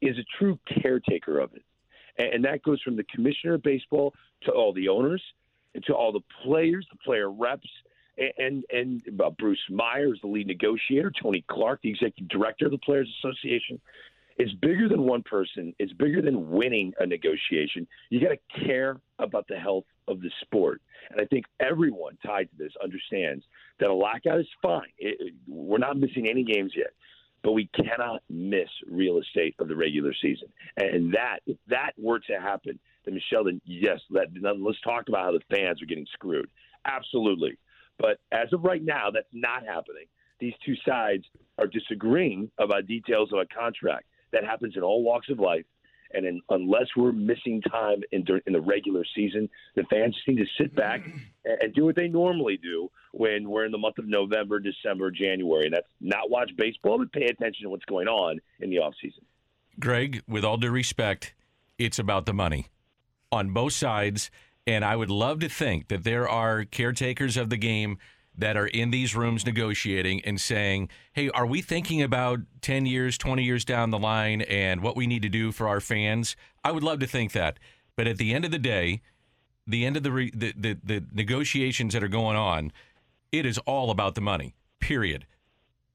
is 0.00 0.16
a 0.18 0.24
true 0.38 0.58
caretaker 0.82 1.38
of 1.38 1.50
it. 1.54 1.62
And 2.16 2.44
that 2.44 2.62
goes 2.62 2.80
from 2.82 2.96
the 2.96 3.04
commissioner 3.04 3.54
of 3.54 3.62
baseball 3.62 4.14
to 4.42 4.52
all 4.52 4.72
the 4.72 4.88
owners, 4.88 5.22
to 5.86 5.94
all 5.94 6.12
the 6.12 6.20
players, 6.44 6.86
the 6.90 6.98
player 6.98 7.30
reps, 7.30 7.68
and 8.38 8.64
and 8.70 9.02
uh, 9.24 9.30
Bruce 9.30 9.58
Myers, 9.70 10.18
the 10.22 10.28
lead 10.28 10.46
negotiator, 10.46 11.12
Tony 11.20 11.44
Clark, 11.48 11.80
the 11.82 11.90
executive 11.90 12.28
director 12.28 12.66
of 12.66 12.70
the 12.70 12.78
Players 12.78 13.12
Association, 13.18 13.80
it's 14.36 14.52
bigger 14.54 14.88
than 14.88 15.02
one 15.02 15.22
person. 15.22 15.74
It's 15.78 15.92
bigger 15.92 16.20
than 16.20 16.50
winning 16.50 16.92
a 16.98 17.06
negotiation. 17.06 17.86
You 18.10 18.20
got 18.20 18.34
to 18.34 18.64
care 18.66 19.00
about 19.18 19.46
the 19.48 19.56
health 19.56 19.84
of 20.08 20.20
the 20.20 20.30
sport. 20.42 20.80
And 21.10 21.20
I 21.20 21.24
think 21.26 21.44
everyone 21.60 22.18
tied 22.24 22.50
to 22.50 22.56
this 22.58 22.72
understands 22.82 23.44
that 23.78 23.90
a 23.90 23.94
lockout 23.94 24.40
is 24.40 24.48
fine. 24.60 24.88
It, 24.98 25.16
it, 25.20 25.34
we're 25.46 25.78
not 25.78 25.98
missing 25.98 26.28
any 26.28 26.42
games 26.42 26.72
yet, 26.76 26.90
but 27.42 27.52
we 27.52 27.68
cannot 27.74 28.22
miss 28.28 28.68
real 28.90 29.18
estate 29.18 29.54
of 29.58 29.68
the 29.68 29.76
regular 29.76 30.12
season. 30.20 30.48
And 30.76 31.14
that, 31.14 31.40
if 31.46 31.56
that 31.68 31.92
were 31.96 32.18
to 32.20 32.40
happen, 32.40 32.78
then 33.04 33.14
Michelle, 33.14 33.44
then 33.44 33.60
yes, 33.64 34.00
let, 34.10 34.28
let's 34.42 34.80
talk 34.80 35.08
about 35.08 35.24
how 35.24 35.32
the 35.32 35.56
fans 35.56 35.80
are 35.82 35.86
getting 35.86 36.06
screwed. 36.12 36.48
Absolutely. 36.86 37.56
But 37.98 38.18
as 38.32 38.52
of 38.52 38.64
right 38.64 38.82
now, 38.82 39.10
that's 39.12 39.26
not 39.32 39.64
happening. 39.64 40.06
These 40.40 40.54
two 40.66 40.74
sides 40.86 41.24
are 41.58 41.66
disagreeing 41.66 42.50
about 42.58 42.86
details 42.86 43.32
of 43.32 43.38
a 43.38 43.46
contract. 43.46 44.06
That 44.34 44.44
happens 44.44 44.76
in 44.76 44.82
all 44.82 45.02
walks 45.02 45.30
of 45.30 45.38
life. 45.38 45.64
And 46.12 46.26
in, 46.26 46.40
unless 46.48 46.86
we're 46.96 47.12
missing 47.12 47.60
time 47.62 48.02
in, 48.12 48.24
in 48.46 48.52
the 48.52 48.60
regular 48.60 49.04
season, 49.16 49.48
the 49.74 49.82
fans 49.90 50.16
need 50.28 50.36
to 50.36 50.46
sit 50.60 50.74
back 50.76 51.00
and, 51.44 51.58
and 51.60 51.74
do 51.74 51.84
what 51.84 51.96
they 51.96 52.06
normally 52.06 52.56
do 52.56 52.88
when 53.12 53.48
we're 53.48 53.64
in 53.64 53.72
the 53.72 53.78
month 53.78 53.98
of 53.98 54.06
November, 54.06 54.60
December, 54.60 55.10
January. 55.10 55.64
And 55.64 55.74
that's 55.74 55.88
not 56.00 56.30
watch 56.30 56.50
baseball, 56.56 56.98
but 56.98 57.12
pay 57.12 57.24
attention 57.24 57.64
to 57.64 57.70
what's 57.70 57.84
going 57.86 58.06
on 58.06 58.38
in 58.60 58.70
the 58.70 58.76
offseason. 58.76 59.24
Greg, 59.80 60.22
with 60.28 60.44
all 60.44 60.56
due 60.56 60.70
respect, 60.70 61.34
it's 61.78 61.98
about 61.98 62.26
the 62.26 62.34
money 62.34 62.66
on 63.32 63.50
both 63.50 63.72
sides. 63.72 64.30
And 64.66 64.84
I 64.84 64.94
would 64.94 65.10
love 65.10 65.40
to 65.40 65.48
think 65.48 65.88
that 65.88 66.04
there 66.04 66.28
are 66.28 66.64
caretakers 66.64 67.36
of 67.36 67.50
the 67.50 67.56
game 67.56 67.98
that 68.36 68.56
are 68.56 68.66
in 68.66 68.90
these 68.90 69.14
rooms 69.14 69.46
negotiating 69.46 70.20
and 70.24 70.40
saying, 70.40 70.88
hey, 71.12 71.30
are 71.30 71.46
we 71.46 71.62
thinking 71.62 72.02
about 72.02 72.40
10 72.62 72.86
years, 72.86 73.16
20 73.16 73.42
years 73.42 73.64
down 73.64 73.90
the 73.90 73.98
line 73.98 74.42
and 74.42 74.82
what 74.82 74.96
we 74.96 75.06
need 75.06 75.22
to 75.22 75.28
do 75.28 75.52
for 75.52 75.68
our 75.68 75.80
fans? 75.80 76.36
I 76.64 76.72
would 76.72 76.82
love 76.82 76.98
to 77.00 77.06
think 77.06 77.32
that. 77.32 77.58
But 77.96 78.08
at 78.08 78.18
the 78.18 78.34
end 78.34 78.44
of 78.44 78.50
the 78.50 78.58
day, 78.58 79.02
the 79.66 79.84
end 79.86 79.96
of 79.96 80.02
the, 80.02 80.12
re- 80.12 80.32
the, 80.34 80.52
the, 80.56 80.78
the 80.82 81.04
negotiations 81.12 81.94
that 81.94 82.02
are 82.02 82.08
going 82.08 82.36
on, 82.36 82.72
it 83.30 83.46
is 83.46 83.58
all 83.58 83.90
about 83.90 84.14
the 84.14 84.20
money, 84.20 84.54
period. 84.80 85.26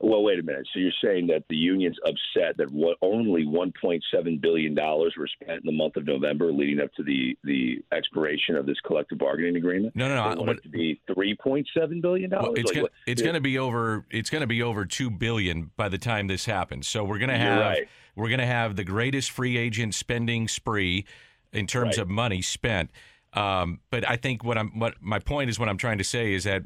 Well, 0.02 0.24
wait 0.24 0.40
a 0.40 0.44
minute. 0.44 0.66
So 0.74 0.80
you're 0.80 0.92
saying 1.04 1.28
that 1.28 1.44
the 1.50 1.58
union's 1.58 1.98
upset 2.06 2.56
that 2.58 2.72
what, 2.72 2.98
only 3.02 3.46
1.7 3.46 4.42
billion 4.42 4.74
dollars 4.74 5.14
were 5.18 5.28
spent 5.28 5.60
in 5.60 5.66
the 5.66 5.74
month 5.74 5.98
of 5.98 6.06
November, 6.06 6.54
leading 6.54 6.80
up 6.80 6.94
to 6.94 7.04
the 7.04 7.38
the 7.44 7.84
expiration 7.92 8.56
of 8.56 8.66
this 8.66 8.78
collective 8.86 9.18
bargaining 9.18 9.58
agreement? 9.58 9.96
No, 9.96 10.08
no, 10.08 10.16
no. 10.16 10.36
They 10.36 10.40
want 10.40 10.60
it 10.60 10.64
to 10.64 10.70
be 10.70 11.02
3.7 11.10 12.02
billion 12.02 12.30
dollars. 12.30 12.48
Well, 12.48 12.54
it's 12.56 12.74
like, 12.74 12.92
gonna, 13.06 13.16
going 13.16 13.34
to 13.34 13.42
be 13.42 13.60
over. 13.60 14.06
It's 14.10 14.30
going 14.30 14.42
to 14.42 14.48
be 14.48 14.64
over 14.64 14.86
two 14.86 15.10
billion 15.10 15.72
by 15.76 15.90
the 15.90 15.98
time 15.98 16.28
this 16.28 16.46
happens. 16.46 16.88
So 16.88 17.04
we're 17.04 17.20
going 17.20 17.30
to 17.30 17.38
have 17.38 17.60
right. 17.60 17.90
we're 18.16 18.30
going 18.30 18.40
to 18.40 18.46
have 18.46 18.78
the 18.78 18.86
greatest 18.86 19.32
free 19.32 19.58
agent 19.58 19.96
spending 19.96 20.48
spree 20.48 21.06
in 21.52 21.68
terms 21.68 21.98
right. 21.98 22.04
of 22.04 22.10
money 22.10 22.42
spent. 22.42 22.90
Um, 23.34 23.80
but 23.90 24.08
I 24.10 24.16
think 24.16 24.46
what 24.46 24.58
I'm 24.58 24.80
what 24.80 24.96
my 25.02 25.20
point 25.20 25.50
is 25.50 25.60
what 25.60 25.68
I'm 25.68 25.78
trying 25.78 25.98
to 25.98 26.04
say 26.06 26.34
is 26.34 26.46
that 26.46 26.64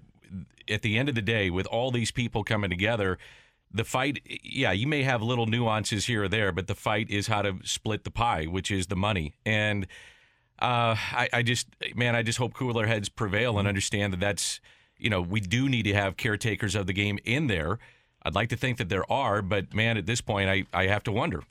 at 0.70 0.82
the 0.82 0.98
end 0.98 1.10
of 1.10 1.16
the 1.16 1.22
day, 1.22 1.50
with 1.50 1.66
all 1.68 1.92
these 1.92 2.12
people 2.12 2.44
coming 2.44 2.70
together, 2.70 3.18
the 3.74 3.84
fight, 3.84 4.22
yeah, 4.44 4.72
you 4.72 4.88
may 4.88 5.04
have 5.04 5.22
little 5.22 5.48
nuances 5.48 6.06
here 6.06 6.24
or 6.24 6.28
there, 6.28 6.52
but 6.52 6.68
the 6.68 6.76
fight 6.76 7.10
is 7.10 7.28
how 7.28 7.42
to 7.42 7.58
split 7.64 8.04
the 8.04 8.12
pie, 8.12 8.46
which 8.46 8.70
is 8.70 8.88
the 8.88 8.96
money. 8.96 9.34
And 9.46 9.86
uh, 10.60 10.96
I, 10.96 11.30
I 11.34 11.42
just, 11.42 11.68
man, 11.96 12.16
I 12.16 12.22
just 12.22 12.38
hope 12.38 12.54
cooler 12.54 12.86
heads 12.86 13.10
prevail 13.10 13.58
and 13.58 13.68
understand 13.68 14.14
that 14.14 14.20
that's, 14.20 14.62
you 14.98 15.10
know, 15.10 15.22
we 15.22 15.40
do 15.40 15.68
need 15.68 15.84
to 15.84 15.94
have 15.94 16.18
caretakers 16.18 16.76
of 16.76 16.86
the 16.86 16.94
game 16.94 17.18
in 17.26 17.48
there. 17.48 17.80
I'd 18.22 18.36
like 18.36 18.50
to 18.50 18.58
think 18.58 18.78
that 18.78 18.90
there 18.90 19.12
are, 19.12 19.42
but 19.42 19.74
man, 19.74 19.98
at 19.98 20.06
this 20.06 20.22
point, 20.22 20.50
I, 20.50 20.66
I 20.72 20.88
have 20.88 21.04
to 21.06 21.12
wonder. 21.12 21.44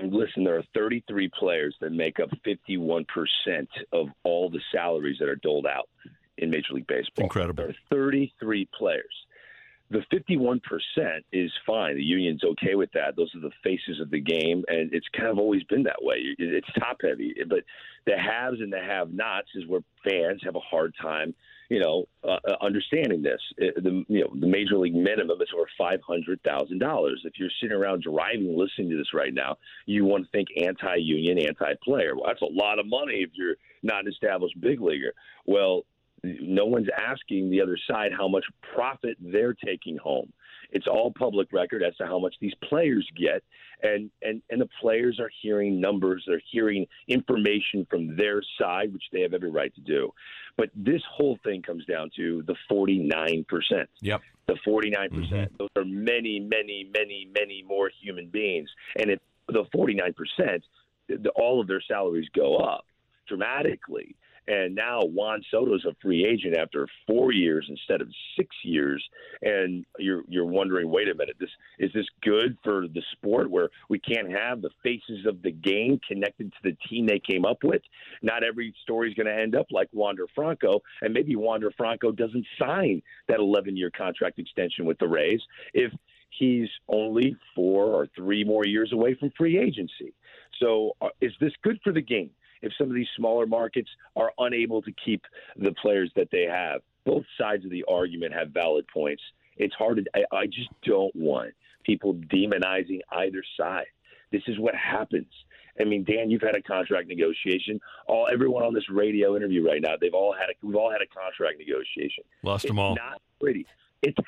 Listen, 0.00 0.44
there 0.44 0.56
are 0.56 0.64
33 0.74 1.28
players 1.36 1.74
that 1.80 1.90
make 1.90 2.20
up 2.20 2.30
51% 2.46 3.04
of 3.92 4.06
all 4.22 4.48
the 4.48 4.60
salaries 4.72 5.16
that 5.18 5.28
are 5.28 5.36
doled 5.36 5.66
out 5.66 5.88
in 6.38 6.50
Major 6.50 6.72
League 6.72 6.86
Baseball. 6.86 7.24
Incredible. 7.24 7.64
There 7.64 7.70
are 7.70 7.76
33 7.90 8.68
players. 8.76 9.04
The 9.90 10.02
51% 10.12 10.60
is 11.32 11.50
fine. 11.66 11.96
The 11.96 12.02
union's 12.02 12.44
okay 12.44 12.74
with 12.74 12.92
that. 12.92 13.16
Those 13.16 13.34
are 13.34 13.40
the 13.40 13.50
faces 13.64 14.00
of 14.00 14.10
the 14.10 14.20
game, 14.20 14.62
and 14.68 14.92
it's 14.92 15.06
kind 15.16 15.30
of 15.30 15.38
always 15.38 15.62
been 15.64 15.82
that 15.84 16.02
way. 16.02 16.16
It's 16.38 16.66
top 16.78 16.98
heavy, 17.02 17.34
but 17.48 17.60
the 18.04 18.18
haves 18.18 18.60
and 18.60 18.70
the 18.70 18.80
have-nots 18.80 19.48
is 19.54 19.66
where 19.66 19.80
fans 20.04 20.42
have 20.44 20.56
a 20.56 20.60
hard 20.60 20.94
time, 21.00 21.34
you 21.70 21.80
know, 21.80 22.06
uh, 22.22 22.36
uh 22.46 22.56
understanding 22.60 23.22
this. 23.22 23.40
The 23.56 24.04
you 24.08 24.20
know 24.20 24.30
the 24.38 24.46
major 24.46 24.76
league 24.76 24.94
minimum 24.94 25.40
is 25.40 25.48
over 25.54 25.68
five 25.78 26.00
hundred 26.06 26.42
thousand 26.42 26.80
dollars. 26.80 27.22
If 27.24 27.34
you're 27.38 27.48
sitting 27.58 27.76
around 27.76 28.02
driving, 28.02 28.58
listening 28.58 28.90
to 28.90 28.96
this 28.98 29.14
right 29.14 29.32
now, 29.32 29.56
you 29.86 30.04
want 30.04 30.24
to 30.24 30.30
think 30.32 30.48
anti-union, 30.62 31.38
anti-player. 31.38 32.14
Well, 32.14 32.24
that's 32.26 32.42
a 32.42 32.52
lot 32.52 32.78
of 32.78 32.86
money 32.86 33.22
if 33.22 33.30
you're 33.32 33.56
not 33.82 34.04
an 34.04 34.12
established 34.12 34.60
big 34.60 34.82
leaguer. 34.82 35.12
Well, 35.46 35.84
no 36.22 36.66
one's 36.66 36.88
asking 36.96 37.50
the 37.50 37.60
other 37.60 37.78
side 37.88 38.12
how 38.16 38.28
much 38.28 38.44
profit 38.74 39.16
they're 39.20 39.54
taking 39.54 39.96
home. 39.96 40.32
It's 40.70 40.86
all 40.86 41.12
public 41.16 41.52
record 41.52 41.82
as 41.82 41.96
to 41.96 42.06
how 42.06 42.18
much 42.18 42.34
these 42.40 42.52
players 42.68 43.08
get, 43.16 43.42
and 43.82 44.10
and 44.20 44.42
and 44.50 44.60
the 44.60 44.68
players 44.80 45.18
are 45.18 45.30
hearing 45.40 45.80
numbers, 45.80 46.24
they're 46.26 46.42
hearing 46.50 46.86
information 47.06 47.86
from 47.88 48.16
their 48.16 48.42
side, 48.60 48.92
which 48.92 49.04
they 49.12 49.22
have 49.22 49.32
every 49.32 49.50
right 49.50 49.74
to 49.76 49.80
do. 49.80 50.12
But 50.56 50.70
this 50.74 51.02
whole 51.10 51.38
thing 51.42 51.62
comes 51.62 51.86
down 51.86 52.10
to 52.16 52.42
the 52.46 52.54
forty 52.68 52.98
nine 52.98 53.46
percent. 53.48 53.88
Yep. 54.02 54.20
The 54.46 54.56
forty 54.64 54.90
nine 54.90 55.08
percent. 55.08 55.52
Mm-hmm. 55.52 55.56
Those 55.58 55.70
are 55.76 55.84
many, 55.86 56.38
many, 56.38 56.90
many, 56.94 57.28
many 57.34 57.64
more 57.66 57.90
human 58.02 58.28
beings, 58.28 58.68
and 58.98 59.10
if 59.10 59.20
the 59.48 59.64
forty 59.72 59.94
nine 59.94 60.12
percent, 60.12 60.64
all 61.34 61.60
of 61.62 61.66
their 61.66 61.80
salaries 61.80 62.28
go 62.34 62.56
up 62.58 62.84
dramatically. 63.26 64.16
And 64.48 64.74
now 64.74 65.02
Juan 65.02 65.42
Soto's 65.50 65.84
a 65.84 65.94
free 66.00 66.24
agent 66.24 66.56
after 66.56 66.86
four 67.06 67.32
years 67.32 67.66
instead 67.68 68.00
of 68.00 68.08
six 68.36 68.48
years. 68.64 69.04
And 69.42 69.84
you're 69.98 70.22
you're 70.26 70.46
wondering, 70.46 70.90
wait 70.90 71.08
a 71.08 71.14
minute, 71.14 71.36
this 71.38 71.50
is 71.78 71.92
this 71.92 72.06
good 72.22 72.56
for 72.64 72.88
the 72.88 73.02
sport 73.12 73.50
where 73.50 73.68
we 73.90 73.98
can't 73.98 74.30
have 74.30 74.62
the 74.62 74.70
faces 74.82 75.26
of 75.26 75.42
the 75.42 75.52
game 75.52 76.00
connected 76.08 76.50
to 76.52 76.58
the 76.64 76.76
team 76.88 77.06
they 77.06 77.20
came 77.20 77.44
up 77.44 77.58
with? 77.62 77.82
Not 78.22 78.42
every 78.42 78.74
story 78.82 79.10
is 79.10 79.14
going 79.14 79.26
to 79.26 79.40
end 79.42 79.54
up 79.54 79.66
like 79.70 79.88
Wander 79.92 80.26
Franco, 80.34 80.80
and 81.02 81.12
maybe 81.12 81.36
Wander 81.36 81.70
Franco 81.76 82.10
doesn't 82.10 82.46
sign 82.58 83.02
that 83.28 83.40
11 83.40 83.76
year 83.76 83.90
contract 83.90 84.38
extension 84.38 84.86
with 84.86 84.98
the 84.98 85.08
Rays 85.08 85.40
if 85.74 85.92
he's 86.30 86.68
only 86.88 87.36
four 87.54 87.84
or 87.84 88.06
three 88.16 88.44
more 88.44 88.66
years 88.66 88.92
away 88.92 89.14
from 89.14 89.30
free 89.36 89.58
agency. 89.58 90.14
So, 90.60 90.92
uh, 91.00 91.08
is 91.20 91.32
this 91.40 91.52
good 91.62 91.78
for 91.84 91.92
the 91.92 92.00
game? 92.00 92.30
If 92.62 92.72
some 92.78 92.88
of 92.88 92.94
these 92.94 93.08
smaller 93.16 93.46
markets 93.46 93.88
are 94.16 94.32
unable 94.38 94.82
to 94.82 94.92
keep 95.04 95.22
the 95.56 95.72
players 95.80 96.10
that 96.16 96.28
they 96.30 96.44
have. 96.44 96.80
Both 97.04 97.24
sides 97.38 97.64
of 97.64 97.70
the 97.70 97.84
argument 97.88 98.34
have 98.34 98.50
valid 98.50 98.86
points. 98.92 99.22
It's 99.56 99.74
hard 99.74 99.96
to, 99.98 100.04
I, 100.14 100.36
I 100.36 100.46
just 100.46 100.68
don't 100.82 101.14
want 101.16 101.54
people 101.84 102.14
demonizing 102.14 103.00
either 103.12 103.42
side. 103.56 103.86
This 104.30 104.42
is 104.46 104.58
what 104.58 104.74
happens. 104.74 105.32
I 105.80 105.84
mean, 105.84 106.04
Dan, 106.04 106.30
you've 106.30 106.42
had 106.42 106.54
a 106.54 106.62
contract 106.62 107.08
negotiation. 107.08 107.80
All 108.06 108.28
everyone 108.30 108.64
on 108.64 108.74
this 108.74 108.88
radio 108.90 109.36
interview 109.36 109.64
right 109.64 109.80
now, 109.80 109.94
they've 110.00 110.12
all 110.12 110.34
had 110.34 110.50
a, 110.50 110.66
we've 110.66 110.76
all 110.76 110.90
had 110.90 111.00
a 111.00 111.06
contract 111.06 111.58
negotiation. 111.58 112.24
Lost 112.42 112.64
it's 112.64 112.70
them 112.70 112.78
all. 112.78 112.96
Not 112.96 113.22
pretty. 113.40 113.64
It's 114.02 114.18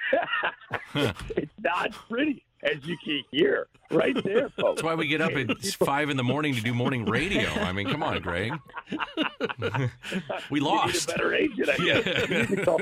it's 0.94 1.52
not 1.60 1.92
pretty 1.92 2.44
as 2.62 2.76
you 2.84 2.96
can 3.02 3.22
hear 3.30 3.68
right 3.90 4.14
there, 4.22 4.48
folks. 4.50 4.76
That's 4.76 4.82
why 4.82 4.94
we 4.94 5.06
get 5.06 5.20
up 5.20 5.32
at 5.32 5.62
five 5.84 6.10
in 6.10 6.16
the 6.16 6.24
morning 6.24 6.54
to 6.54 6.60
do 6.60 6.74
morning 6.74 7.04
radio. 7.04 7.48
I 7.50 7.72
mean, 7.72 7.88
come 7.88 8.02
on, 8.02 8.20
Greg. 8.20 8.52
we 10.50 10.60
lost. 10.60 10.86
You 10.86 10.92
need 10.92 11.02
a 11.02 11.06
better 11.06 11.34
agent. 11.34 11.68
I 11.68 11.76
guess. 11.76 12.28
you, 12.28 12.38
need 12.38 12.48
to 12.48 12.64
call, 12.64 12.80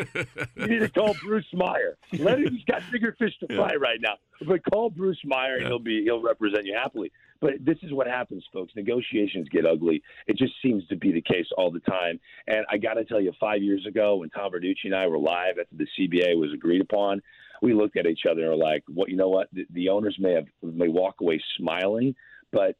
you 0.56 0.66
need 0.66 0.80
to 0.80 0.88
call 0.88 1.16
Bruce 1.22 1.46
Meyer. 1.52 1.96
Let 2.18 2.38
him, 2.38 2.54
he's 2.54 2.64
got 2.64 2.82
bigger 2.90 3.14
fish 3.18 3.32
to 3.40 3.46
fry 3.54 3.74
right 3.74 4.00
now. 4.00 4.14
But 4.46 4.60
call 4.70 4.90
Bruce 4.90 5.20
Meyer, 5.24 5.56
and 5.56 5.66
he'll 5.66 5.78
be 5.78 6.04
he'll 6.04 6.22
represent 6.22 6.64
you 6.64 6.74
happily. 6.74 7.10
But 7.40 7.52
this 7.60 7.78
is 7.82 7.92
what 7.92 8.06
happens, 8.08 8.44
folks. 8.52 8.72
Negotiations 8.74 9.48
get 9.50 9.64
ugly. 9.64 10.02
It 10.26 10.36
just 10.36 10.54
seems 10.62 10.86
to 10.88 10.96
be 10.96 11.12
the 11.12 11.22
case 11.22 11.46
all 11.56 11.70
the 11.70 11.80
time. 11.80 12.18
And 12.48 12.66
I 12.70 12.78
got 12.78 12.94
to 12.94 13.04
tell 13.04 13.20
you, 13.20 13.32
five 13.38 13.62
years 13.62 13.86
ago, 13.86 14.16
when 14.16 14.30
Tom 14.30 14.50
Verducci 14.50 14.84
and 14.86 14.94
I 14.94 15.06
were 15.06 15.18
live 15.18 15.58
after 15.60 15.76
the 15.76 15.86
CBA 15.96 16.36
was 16.36 16.52
agreed 16.52 16.80
upon, 16.80 17.22
we 17.62 17.74
looked 17.74 17.96
at 17.96 18.06
each 18.06 18.26
other 18.30 18.42
and 18.42 18.50
were 18.50 18.56
like, 18.56 18.84
"What? 18.88 19.08
you 19.08 19.16
know 19.16 19.28
what? 19.28 19.48
The, 19.52 19.66
the 19.70 19.88
owners 19.88 20.16
may 20.18 20.32
have 20.32 20.46
may 20.62 20.88
walk 20.88 21.16
away 21.20 21.40
smiling, 21.56 22.14
but 22.52 22.76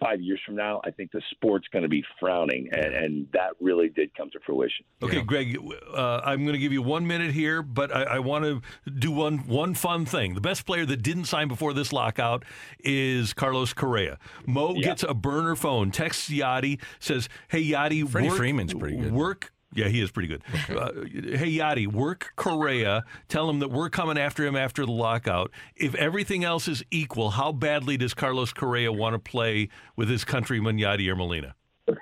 five 0.00 0.20
years 0.20 0.40
from 0.44 0.56
now, 0.56 0.80
I 0.84 0.90
think 0.90 1.12
the 1.12 1.22
sport's 1.30 1.68
going 1.68 1.82
to 1.82 1.88
be 1.88 2.02
frowning, 2.18 2.68
and, 2.72 2.94
and 2.94 3.26
that 3.32 3.50
really 3.60 3.88
did 3.90 4.14
come 4.14 4.30
to 4.30 4.40
fruition. 4.44 4.84
Okay, 5.02 5.18
yeah. 5.18 5.22
Greg, 5.22 5.58
uh, 5.94 6.20
I'm 6.24 6.42
going 6.42 6.54
to 6.54 6.58
give 6.58 6.72
you 6.72 6.82
one 6.82 7.06
minute 7.06 7.32
here, 7.32 7.62
but 7.62 7.94
I, 7.94 8.02
I 8.02 8.18
want 8.18 8.44
to 8.44 8.90
do 8.90 9.12
one 9.12 9.38
one 9.46 9.74
fun 9.74 10.06
thing. 10.06 10.34
The 10.34 10.40
best 10.40 10.66
player 10.66 10.86
that 10.86 11.02
didn't 11.02 11.26
sign 11.26 11.48
before 11.48 11.72
this 11.74 11.92
lockout 11.92 12.44
is 12.80 13.32
Carlos 13.34 13.72
Correa. 13.72 14.18
Mo 14.46 14.74
yeah. 14.74 14.88
gets 14.88 15.02
a 15.02 15.14
burner 15.14 15.54
phone, 15.54 15.90
texts 15.90 16.30
Yadi, 16.30 16.80
says, 16.98 17.28
"Hey 17.48 17.62
Yadi, 17.62 18.08
Freddie 18.08 18.28
work, 18.28 18.36
Freeman's 18.36 18.74
pretty 18.74 18.96
good. 18.96 19.12
Work 19.12 19.52
yeah, 19.74 19.88
he 19.88 20.00
is 20.00 20.10
pretty 20.10 20.28
good. 20.28 20.42
Uh, 20.68 20.92
hey, 21.04 21.52
Yadi, 21.52 21.86
work 21.86 22.32
Correa. 22.36 23.04
Tell 23.28 23.48
him 23.48 23.60
that 23.60 23.70
we're 23.70 23.90
coming 23.90 24.18
after 24.18 24.44
him 24.44 24.56
after 24.56 24.84
the 24.84 24.92
lockout. 24.92 25.50
If 25.76 25.94
everything 25.94 26.44
else 26.44 26.68
is 26.68 26.82
equal, 26.90 27.30
how 27.30 27.52
badly 27.52 27.96
does 27.96 28.14
Carlos 28.14 28.52
Correa 28.52 28.92
want 28.92 29.14
to 29.14 29.18
play 29.18 29.68
with 29.96 30.08
his 30.08 30.24
countryman 30.24 30.78
Yadier 30.78 31.16
Molina? 31.16 31.54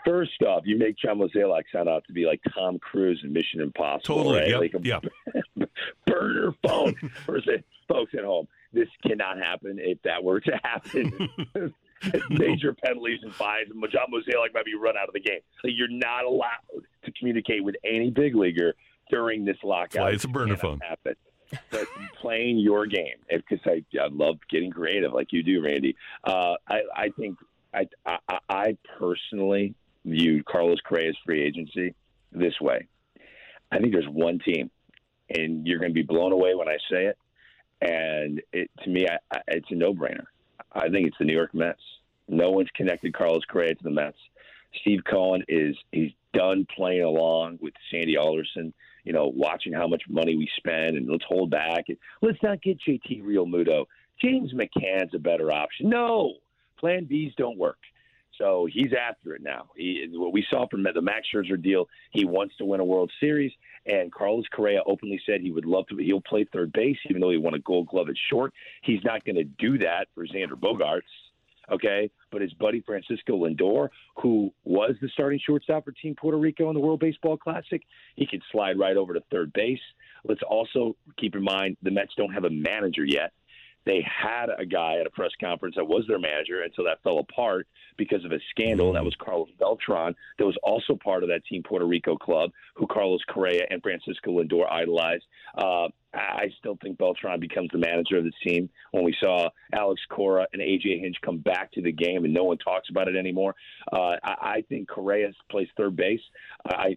First 0.05 0.43
off, 0.43 0.63
you 0.67 0.77
make 0.77 0.97
John 0.99 1.19
Mozeliak 1.19 1.65
sound 1.73 1.89
out 1.89 2.05
to 2.07 2.13
be 2.13 2.27
like 2.27 2.41
Tom 2.55 2.79
Cruise 2.79 3.21
in 3.25 3.33
Mission 3.33 3.61
Impossible. 3.61 4.17
Totally. 4.17 4.41
Right? 4.41 4.49
Yep, 4.49 4.61
like 4.61 4.75
a 4.75 4.87
yep. 5.57 5.69
burner 6.07 6.55
phone. 6.67 6.95
folks 7.89 8.13
at 8.15 8.25
home, 8.25 8.49
this 8.73 8.89
cannot 9.07 9.39
happen. 9.39 9.79
If 9.81 10.03
that 10.03 10.23
were 10.23 10.41
to 10.41 10.61
happen, 10.63 11.31
major 12.31 12.75
penalties 12.85 13.21
and 13.23 13.35
fines. 13.35 13.71
And 13.71 13.83
John 13.91 14.07
Mozeliak 14.13 14.55
might 14.55 14.65
be 14.65 14.75
run 14.75 14.97
out 14.97 15.09
of 15.09 15.15
the 15.15 15.21
game. 15.21 15.41
So 15.63 15.69
you're 15.69 15.89
not 15.89 16.25
allowed 16.25 16.85
communicate 17.19 17.65
with 17.65 17.77
any 17.85 18.11
big 18.11 18.35
leaguer 18.35 18.75
during 19.11 19.45
this 19.45 19.57
lockout. 19.63 20.13
it's 20.13 20.25
a 20.25 20.29
burner 20.29 20.57
phone. 20.57 20.81
Happen. 20.81 21.15
But 21.71 21.87
playing 22.21 22.59
your 22.59 22.87
game, 22.87 23.17
because 23.31 23.61
I, 23.65 23.83
I 23.99 24.09
love 24.11 24.37
getting 24.51 24.71
creative 24.71 25.13
like 25.13 25.33
you 25.33 25.43
do, 25.43 25.63
Randy. 25.63 25.97
Uh, 26.25 26.55
I, 26.69 26.81
I 26.95 27.09
think 27.19 27.39
I, 27.73 27.89
I, 28.07 28.39
I 28.49 28.77
personally 28.99 29.75
view 30.05 30.43
Carlos 30.45 30.79
Correa's 30.85 31.17
free 31.25 31.43
agency 31.43 31.95
this 32.33 32.55
way. 32.61 32.87
I 33.71 33.79
think 33.79 33.93
there's 33.93 34.09
one 34.09 34.39
team, 34.39 34.71
and 35.31 35.67
you're 35.67 35.79
going 35.79 35.91
to 35.91 35.95
be 35.95 36.03
blown 36.03 36.33
away 36.33 36.55
when 36.55 36.69
I 36.69 36.77
say 36.91 37.07
it. 37.07 37.19
And 37.81 38.43
it, 38.53 38.71
to 38.83 38.91
me, 38.91 39.07
I, 39.09 39.19
I, 39.35 39.41
it's 39.49 39.71
a 39.71 39.75
no-brainer. 39.75 40.25
I 40.73 40.89
think 40.89 41.07
it's 41.07 41.17
the 41.19 41.25
New 41.25 41.35
York 41.35 41.55
Mets. 41.55 41.81
No 42.29 42.51
one's 42.51 42.69
connected 42.75 43.15
Carlos 43.15 43.45
Correa 43.49 43.75
to 43.75 43.85
the 43.85 43.91
Mets. 43.91 44.19
Steve 44.81 45.01
Cohen 45.09 45.45
is 45.49 45.77
he's 45.93 46.13
done 46.33 46.67
playing 46.75 47.03
along 47.03 47.59
with 47.61 47.75
Sandy 47.91 48.17
Alderson. 48.17 48.73
You 49.05 49.13
know, 49.13 49.33
watching 49.35 49.73
how 49.73 49.87
much 49.87 50.03
money 50.09 50.37
we 50.37 50.51
spend 50.59 50.97
and 50.97 51.09
let's 51.09 51.25
hold 51.27 51.51
back. 51.51 51.85
And 51.89 51.97
let's 52.21 52.43
not 52.43 52.61
get 52.61 52.79
JT 52.87 53.23
Realmuto. 53.23 53.87
James 54.21 54.53
McCann's 54.53 55.15
a 55.15 55.19
better 55.19 55.51
option. 55.51 55.89
No, 55.89 56.35
Plan 56.79 57.07
Bs 57.07 57.35
don't 57.37 57.57
work. 57.57 57.79
So 58.39 58.69
he's 58.73 58.93
after 58.93 59.35
it 59.35 59.43
now. 59.43 59.71
He, 59.77 60.07
what 60.13 60.33
we 60.33 60.47
saw 60.49 60.67
from 60.69 60.85
the 60.85 61.03
Max 61.03 61.27
Scherzer 61.35 61.61
deal, 61.61 61.89
he 62.13 62.25
wants 62.25 62.57
to 62.59 62.65
win 62.65 62.81
a 62.81 62.85
World 62.85 63.11
Series, 63.19 63.53
and 63.85 64.13
Carlos 64.13 64.45
Correa 64.53 64.81
openly 64.87 65.21
said 65.27 65.41
he 65.41 65.51
would 65.51 65.65
love 65.65 65.87
to. 65.89 65.97
He'll 65.97 66.21
play 66.21 66.47
third 66.53 66.73
base, 66.73 66.99
even 67.11 67.21
though 67.21 67.31
he 67.31 67.37
won 67.37 67.55
a 67.55 67.59
Gold 67.59 67.89
Glove 67.89 68.09
at 68.09 68.15
short. 68.31 68.53
He's 68.83 69.03
not 69.05 69.25
going 69.25 69.37
to 69.37 69.45
do 69.45 69.79
that 69.79 70.07
for 70.15 70.25
Xander 70.27 70.53
Bogaerts. 70.53 71.01
Okay, 71.71 72.11
but 72.33 72.41
his 72.41 72.53
buddy 72.55 72.81
Francisco 72.81 73.45
Lindor, 73.45 73.89
who 74.23 74.53
was 74.65 74.95
the 75.03 75.09
starting 75.13 75.39
shortstop 75.45 75.85
for 75.85 75.93
Team 75.93 76.15
Puerto 76.19 76.39
Rico 76.39 76.69
in 76.69 76.75
the 76.75 76.81
World 76.81 77.01
Baseball 77.01 77.37
Classic, 77.37 77.83
he 78.17 78.27
could 78.27 78.43
slide 78.51 78.79
right 78.79 78.97
over 78.97 79.13
to 79.13 79.21
third 79.31 79.53
base. 79.53 79.81
Let's 80.25 80.41
also 80.49 80.97
keep 81.19 81.35
in 81.35 81.43
mind 81.43 81.77
the 81.83 81.91
Mets 81.91 82.13
don't 82.17 82.33
have 82.33 82.45
a 82.45 82.51
manager 82.51 83.05
yet. 83.05 83.33
They 83.89 84.05
had 84.05 84.51
a 84.51 84.67
guy 84.67 84.99
at 85.01 85.07
a 85.07 85.11
press 85.11 85.31
conference 85.41 85.77
that 85.77 85.85
was 85.87 86.05
their 86.07 86.19
manager 86.19 86.61
until 86.61 86.85
that 86.85 87.03
fell 87.03 87.21
apart 87.21 87.67
because 87.97 88.23
of 88.23 88.33
a 88.33 88.39
scandal. 88.51 88.93
That 88.93 89.03
was 89.03 89.17
Carlos 89.19 89.49
Beltran, 89.59 90.15
that 90.39 90.45
was 90.45 90.59
also 90.63 90.95
part 90.95 91.23
of 91.23 91.31
that 91.31 91.43
Team 91.47 91.63
Puerto 91.63 91.87
Rico 91.87 92.15
club, 92.15 92.51
who 92.75 92.87
Carlos 92.87 93.23
Correa 93.31 93.63
and 93.71 93.83
Francisco 93.83 94.39
Lindor 94.39 94.71
idolized. 94.71 95.25
Uh, 95.57 95.89
I 96.13 96.49
still 96.59 96.77
think 96.83 96.99
Beltran 96.99 97.41
becomes 97.41 97.71
the 97.73 97.79
manager 97.79 98.19
of 98.19 98.25
the 98.25 98.33
team. 98.45 98.69
When 98.93 99.05
we 99.05 99.17
saw 99.23 99.49
Alex 99.73 100.03
Cora 100.11 100.47
and 100.53 100.61
AJ 100.61 101.01
Hinch 101.01 101.17
come 101.23 101.39
back 101.39 101.73
to 101.73 101.83
the 101.83 101.93
game 101.93 102.25
and 102.25 102.35
no 102.35 102.45
one 102.45 102.59
talks 102.59 102.91
about 102.91 103.09
it 103.09 103.17
anymore, 103.17 103.55
uh, 103.93 104.17
I, 104.23 104.35
I 104.41 104.65
think 104.69 104.89
Correa 104.89 105.33
plays 105.51 105.69
third 105.77 105.97
base. 105.97 106.21
I, 106.67 106.97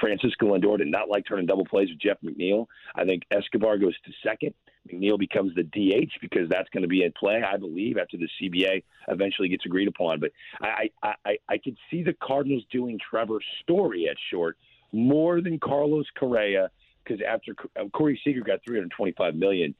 Francisco 0.00 0.56
Lindor 0.56 0.78
did 0.78 0.88
not 0.88 1.08
like 1.08 1.24
turning 1.26 1.46
double 1.46 1.66
plays 1.66 1.88
with 1.88 2.00
Jeff 2.00 2.18
McNeil. 2.24 2.66
I 2.96 3.04
think 3.04 3.22
Escobar 3.30 3.78
goes 3.78 3.94
to 4.04 4.12
second. 4.24 4.54
McNeil 4.86 5.18
becomes 5.18 5.54
the 5.54 5.62
DH 5.62 6.12
because 6.20 6.48
that's 6.48 6.68
going 6.70 6.82
to 6.82 6.88
be 6.88 7.02
in 7.02 7.12
play, 7.12 7.42
I 7.42 7.56
believe, 7.56 7.98
after 7.98 8.16
the 8.16 8.28
CBA 8.40 8.82
eventually 9.08 9.48
gets 9.48 9.66
agreed 9.66 9.88
upon. 9.88 10.20
But 10.20 10.32
I, 10.60 10.90
I, 11.02 11.14
I, 11.24 11.36
I 11.48 11.58
could 11.58 11.76
see 11.90 12.02
the 12.02 12.14
Cardinals 12.22 12.64
doing 12.70 12.98
Trevor 13.10 13.38
Story 13.62 14.08
at 14.10 14.16
short 14.30 14.56
more 14.92 15.40
than 15.40 15.58
Carlos 15.58 16.06
Correa 16.18 16.70
because 17.04 17.22
after 17.26 17.54
uh, 17.78 17.88
Corey 17.92 18.20
Seager 18.24 18.42
got 18.42 18.60
325 18.64 19.34
million. 19.34 19.74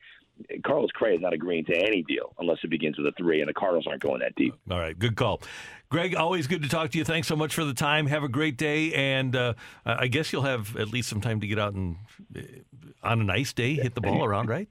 Carlos 0.67 0.91
Correa 0.97 1.17
is 1.17 1.23
not 1.23 1.33
agreeing 1.33 1.65
to 1.65 1.75
any 1.75 2.03
deal 2.03 2.35
unless 2.39 2.59
it 2.63 2.69
begins 2.69 2.99
with 2.99 3.07
a 3.07 3.13
three, 3.17 3.41
and 3.41 3.49
the 3.49 3.55
Cardinals 3.55 3.87
aren't 3.87 4.03
going 4.03 4.21
that 4.21 4.35
deep. 4.35 4.55
All 4.71 4.79
right, 4.79 4.97
good 4.99 5.17
call. 5.17 5.41
Greg, 5.89 6.15
always 6.15 6.47
good 6.47 6.63
to 6.63 6.69
talk 6.69 6.91
to 6.91 6.99
you. 6.99 7.05
Thanks 7.05 7.27
so 7.27 7.37
much 7.37 7.55
for 7.55 7.65
the 7.65 7.73
time. 7.73 8.07
Have 8.07 8.23
a 8.23 8.29
great 8.29 8.59
day, 8.59 8.93
and 8.93 9.35
uh, 9.35 9.55
I 9.87 10.09
guess 10.09 10.33
you'll 10.33 10.43
have 10.43 10.77
at 10.77 10.89
least 10.89 11.09
some 11.09 11.23
time 11.23 11.41
to 11.41 11.47
get 11.47 11.59
out 11.59 11.73
and, 11.73 11.97
uh, 12.37 12.41
on 13.03 13.21
a 13.21 13.25
nice 13.25 13.53
day, 13.53 13.75
hit 13.75 13.95
the 13.95 14.01
ball 14.01 14.25
around, 14.25 14.49
right? 14.49 14.69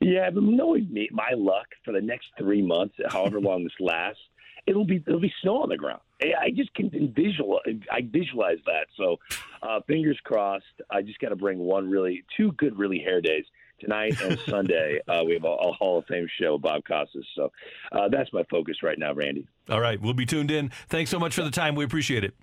Yeah, 0.00 0.30
but 0.30 0.42
knowing 0.42 0.92
me, 0.92 1.08
my 1.12 1.30
luck 1.36 1.66
for 1.84 1.92
the 1.92 2.00
next 2.00 2.26
three 2.38 2.62
months, 2.62 2.94
however 3.08 3.40
long 3.40 3.64
this 3.64 3.72
lasts, 3.80 4.20
it'll 4.66 4.84
be 4.84 5.02
it'll 5.06 5.20
be 5.20 5.32
snow 5.42 5.62
on 5.62 5.68
the 5.68 5.76
ground. 5.76 6.00
I 6.20 6.50
just 6.50 6.72
can 6.74 6.90
visualize 7.14 7.62
I 7.90 8.00
visualize 8.02 8.58
that. 8.66 8.86
So, 8.96 9.16
uh, 9.62 9.80
fingers 9.86 10.18
crossed. 10.24 10.64
I 10.90 11.02
just 11.02 11.18
got 11.20 11.30
to 11.30 11.36
bring 11.36 11.58
one 11.58 11.88
really 11.88 12.24
two 12.36 12.52
good 12.52 12.78
really 12.78 12.98
hair 12.98 13.20
days 13.20 13.44
tonight 13.80 14.20
and 14.20 14.38
Sunday. 14.48 15.00
Uh, 15.08 15.22
we 15.24 15.34
have 15.34 15.44
a, 15.44 15.48
a, 15.48 15.72
Hall 15.72 15.98
of 15.98 16.06
Fame 16.06 16.26
show, 16.40 16.58
Bob 16.58 16.82
Costas. 16.86 17.26
So 17.34 17.50
uh, 17.92 18.08
that's 18.08 18.32
my 18.32 18.42
focus 18.50 18.82
right 18.82 18.98
now, 18.98 19.14
Randy. 19.14 19.46
All 19.68 19.80
right, 19.80 20.00
we'll 20.00 20.14
be 20.14 20.26
tuned 20.26 20.50
in. 20.50 20.70
Thanks 20.88 21.10
so 21.10 21.18
much 21.18 21.34
for 21.34 21.42
the 21.42 21.50
time. 21.50 21.74
We 21.74 21.84
appreciate 21.84 22.24
it. 22.24 22.34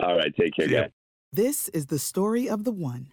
All 0.00 0.16
right, 0.16 0.34
take 0.36 0.54
care, 0.54 0.68
guys. 0.68 0.90
This 1.32 1.68
is 1.70 1.86
the 1.86 1.98
story 1.98 2.48
of 2.48 2.64
the 2.64 2.72
one. 2.72 3.12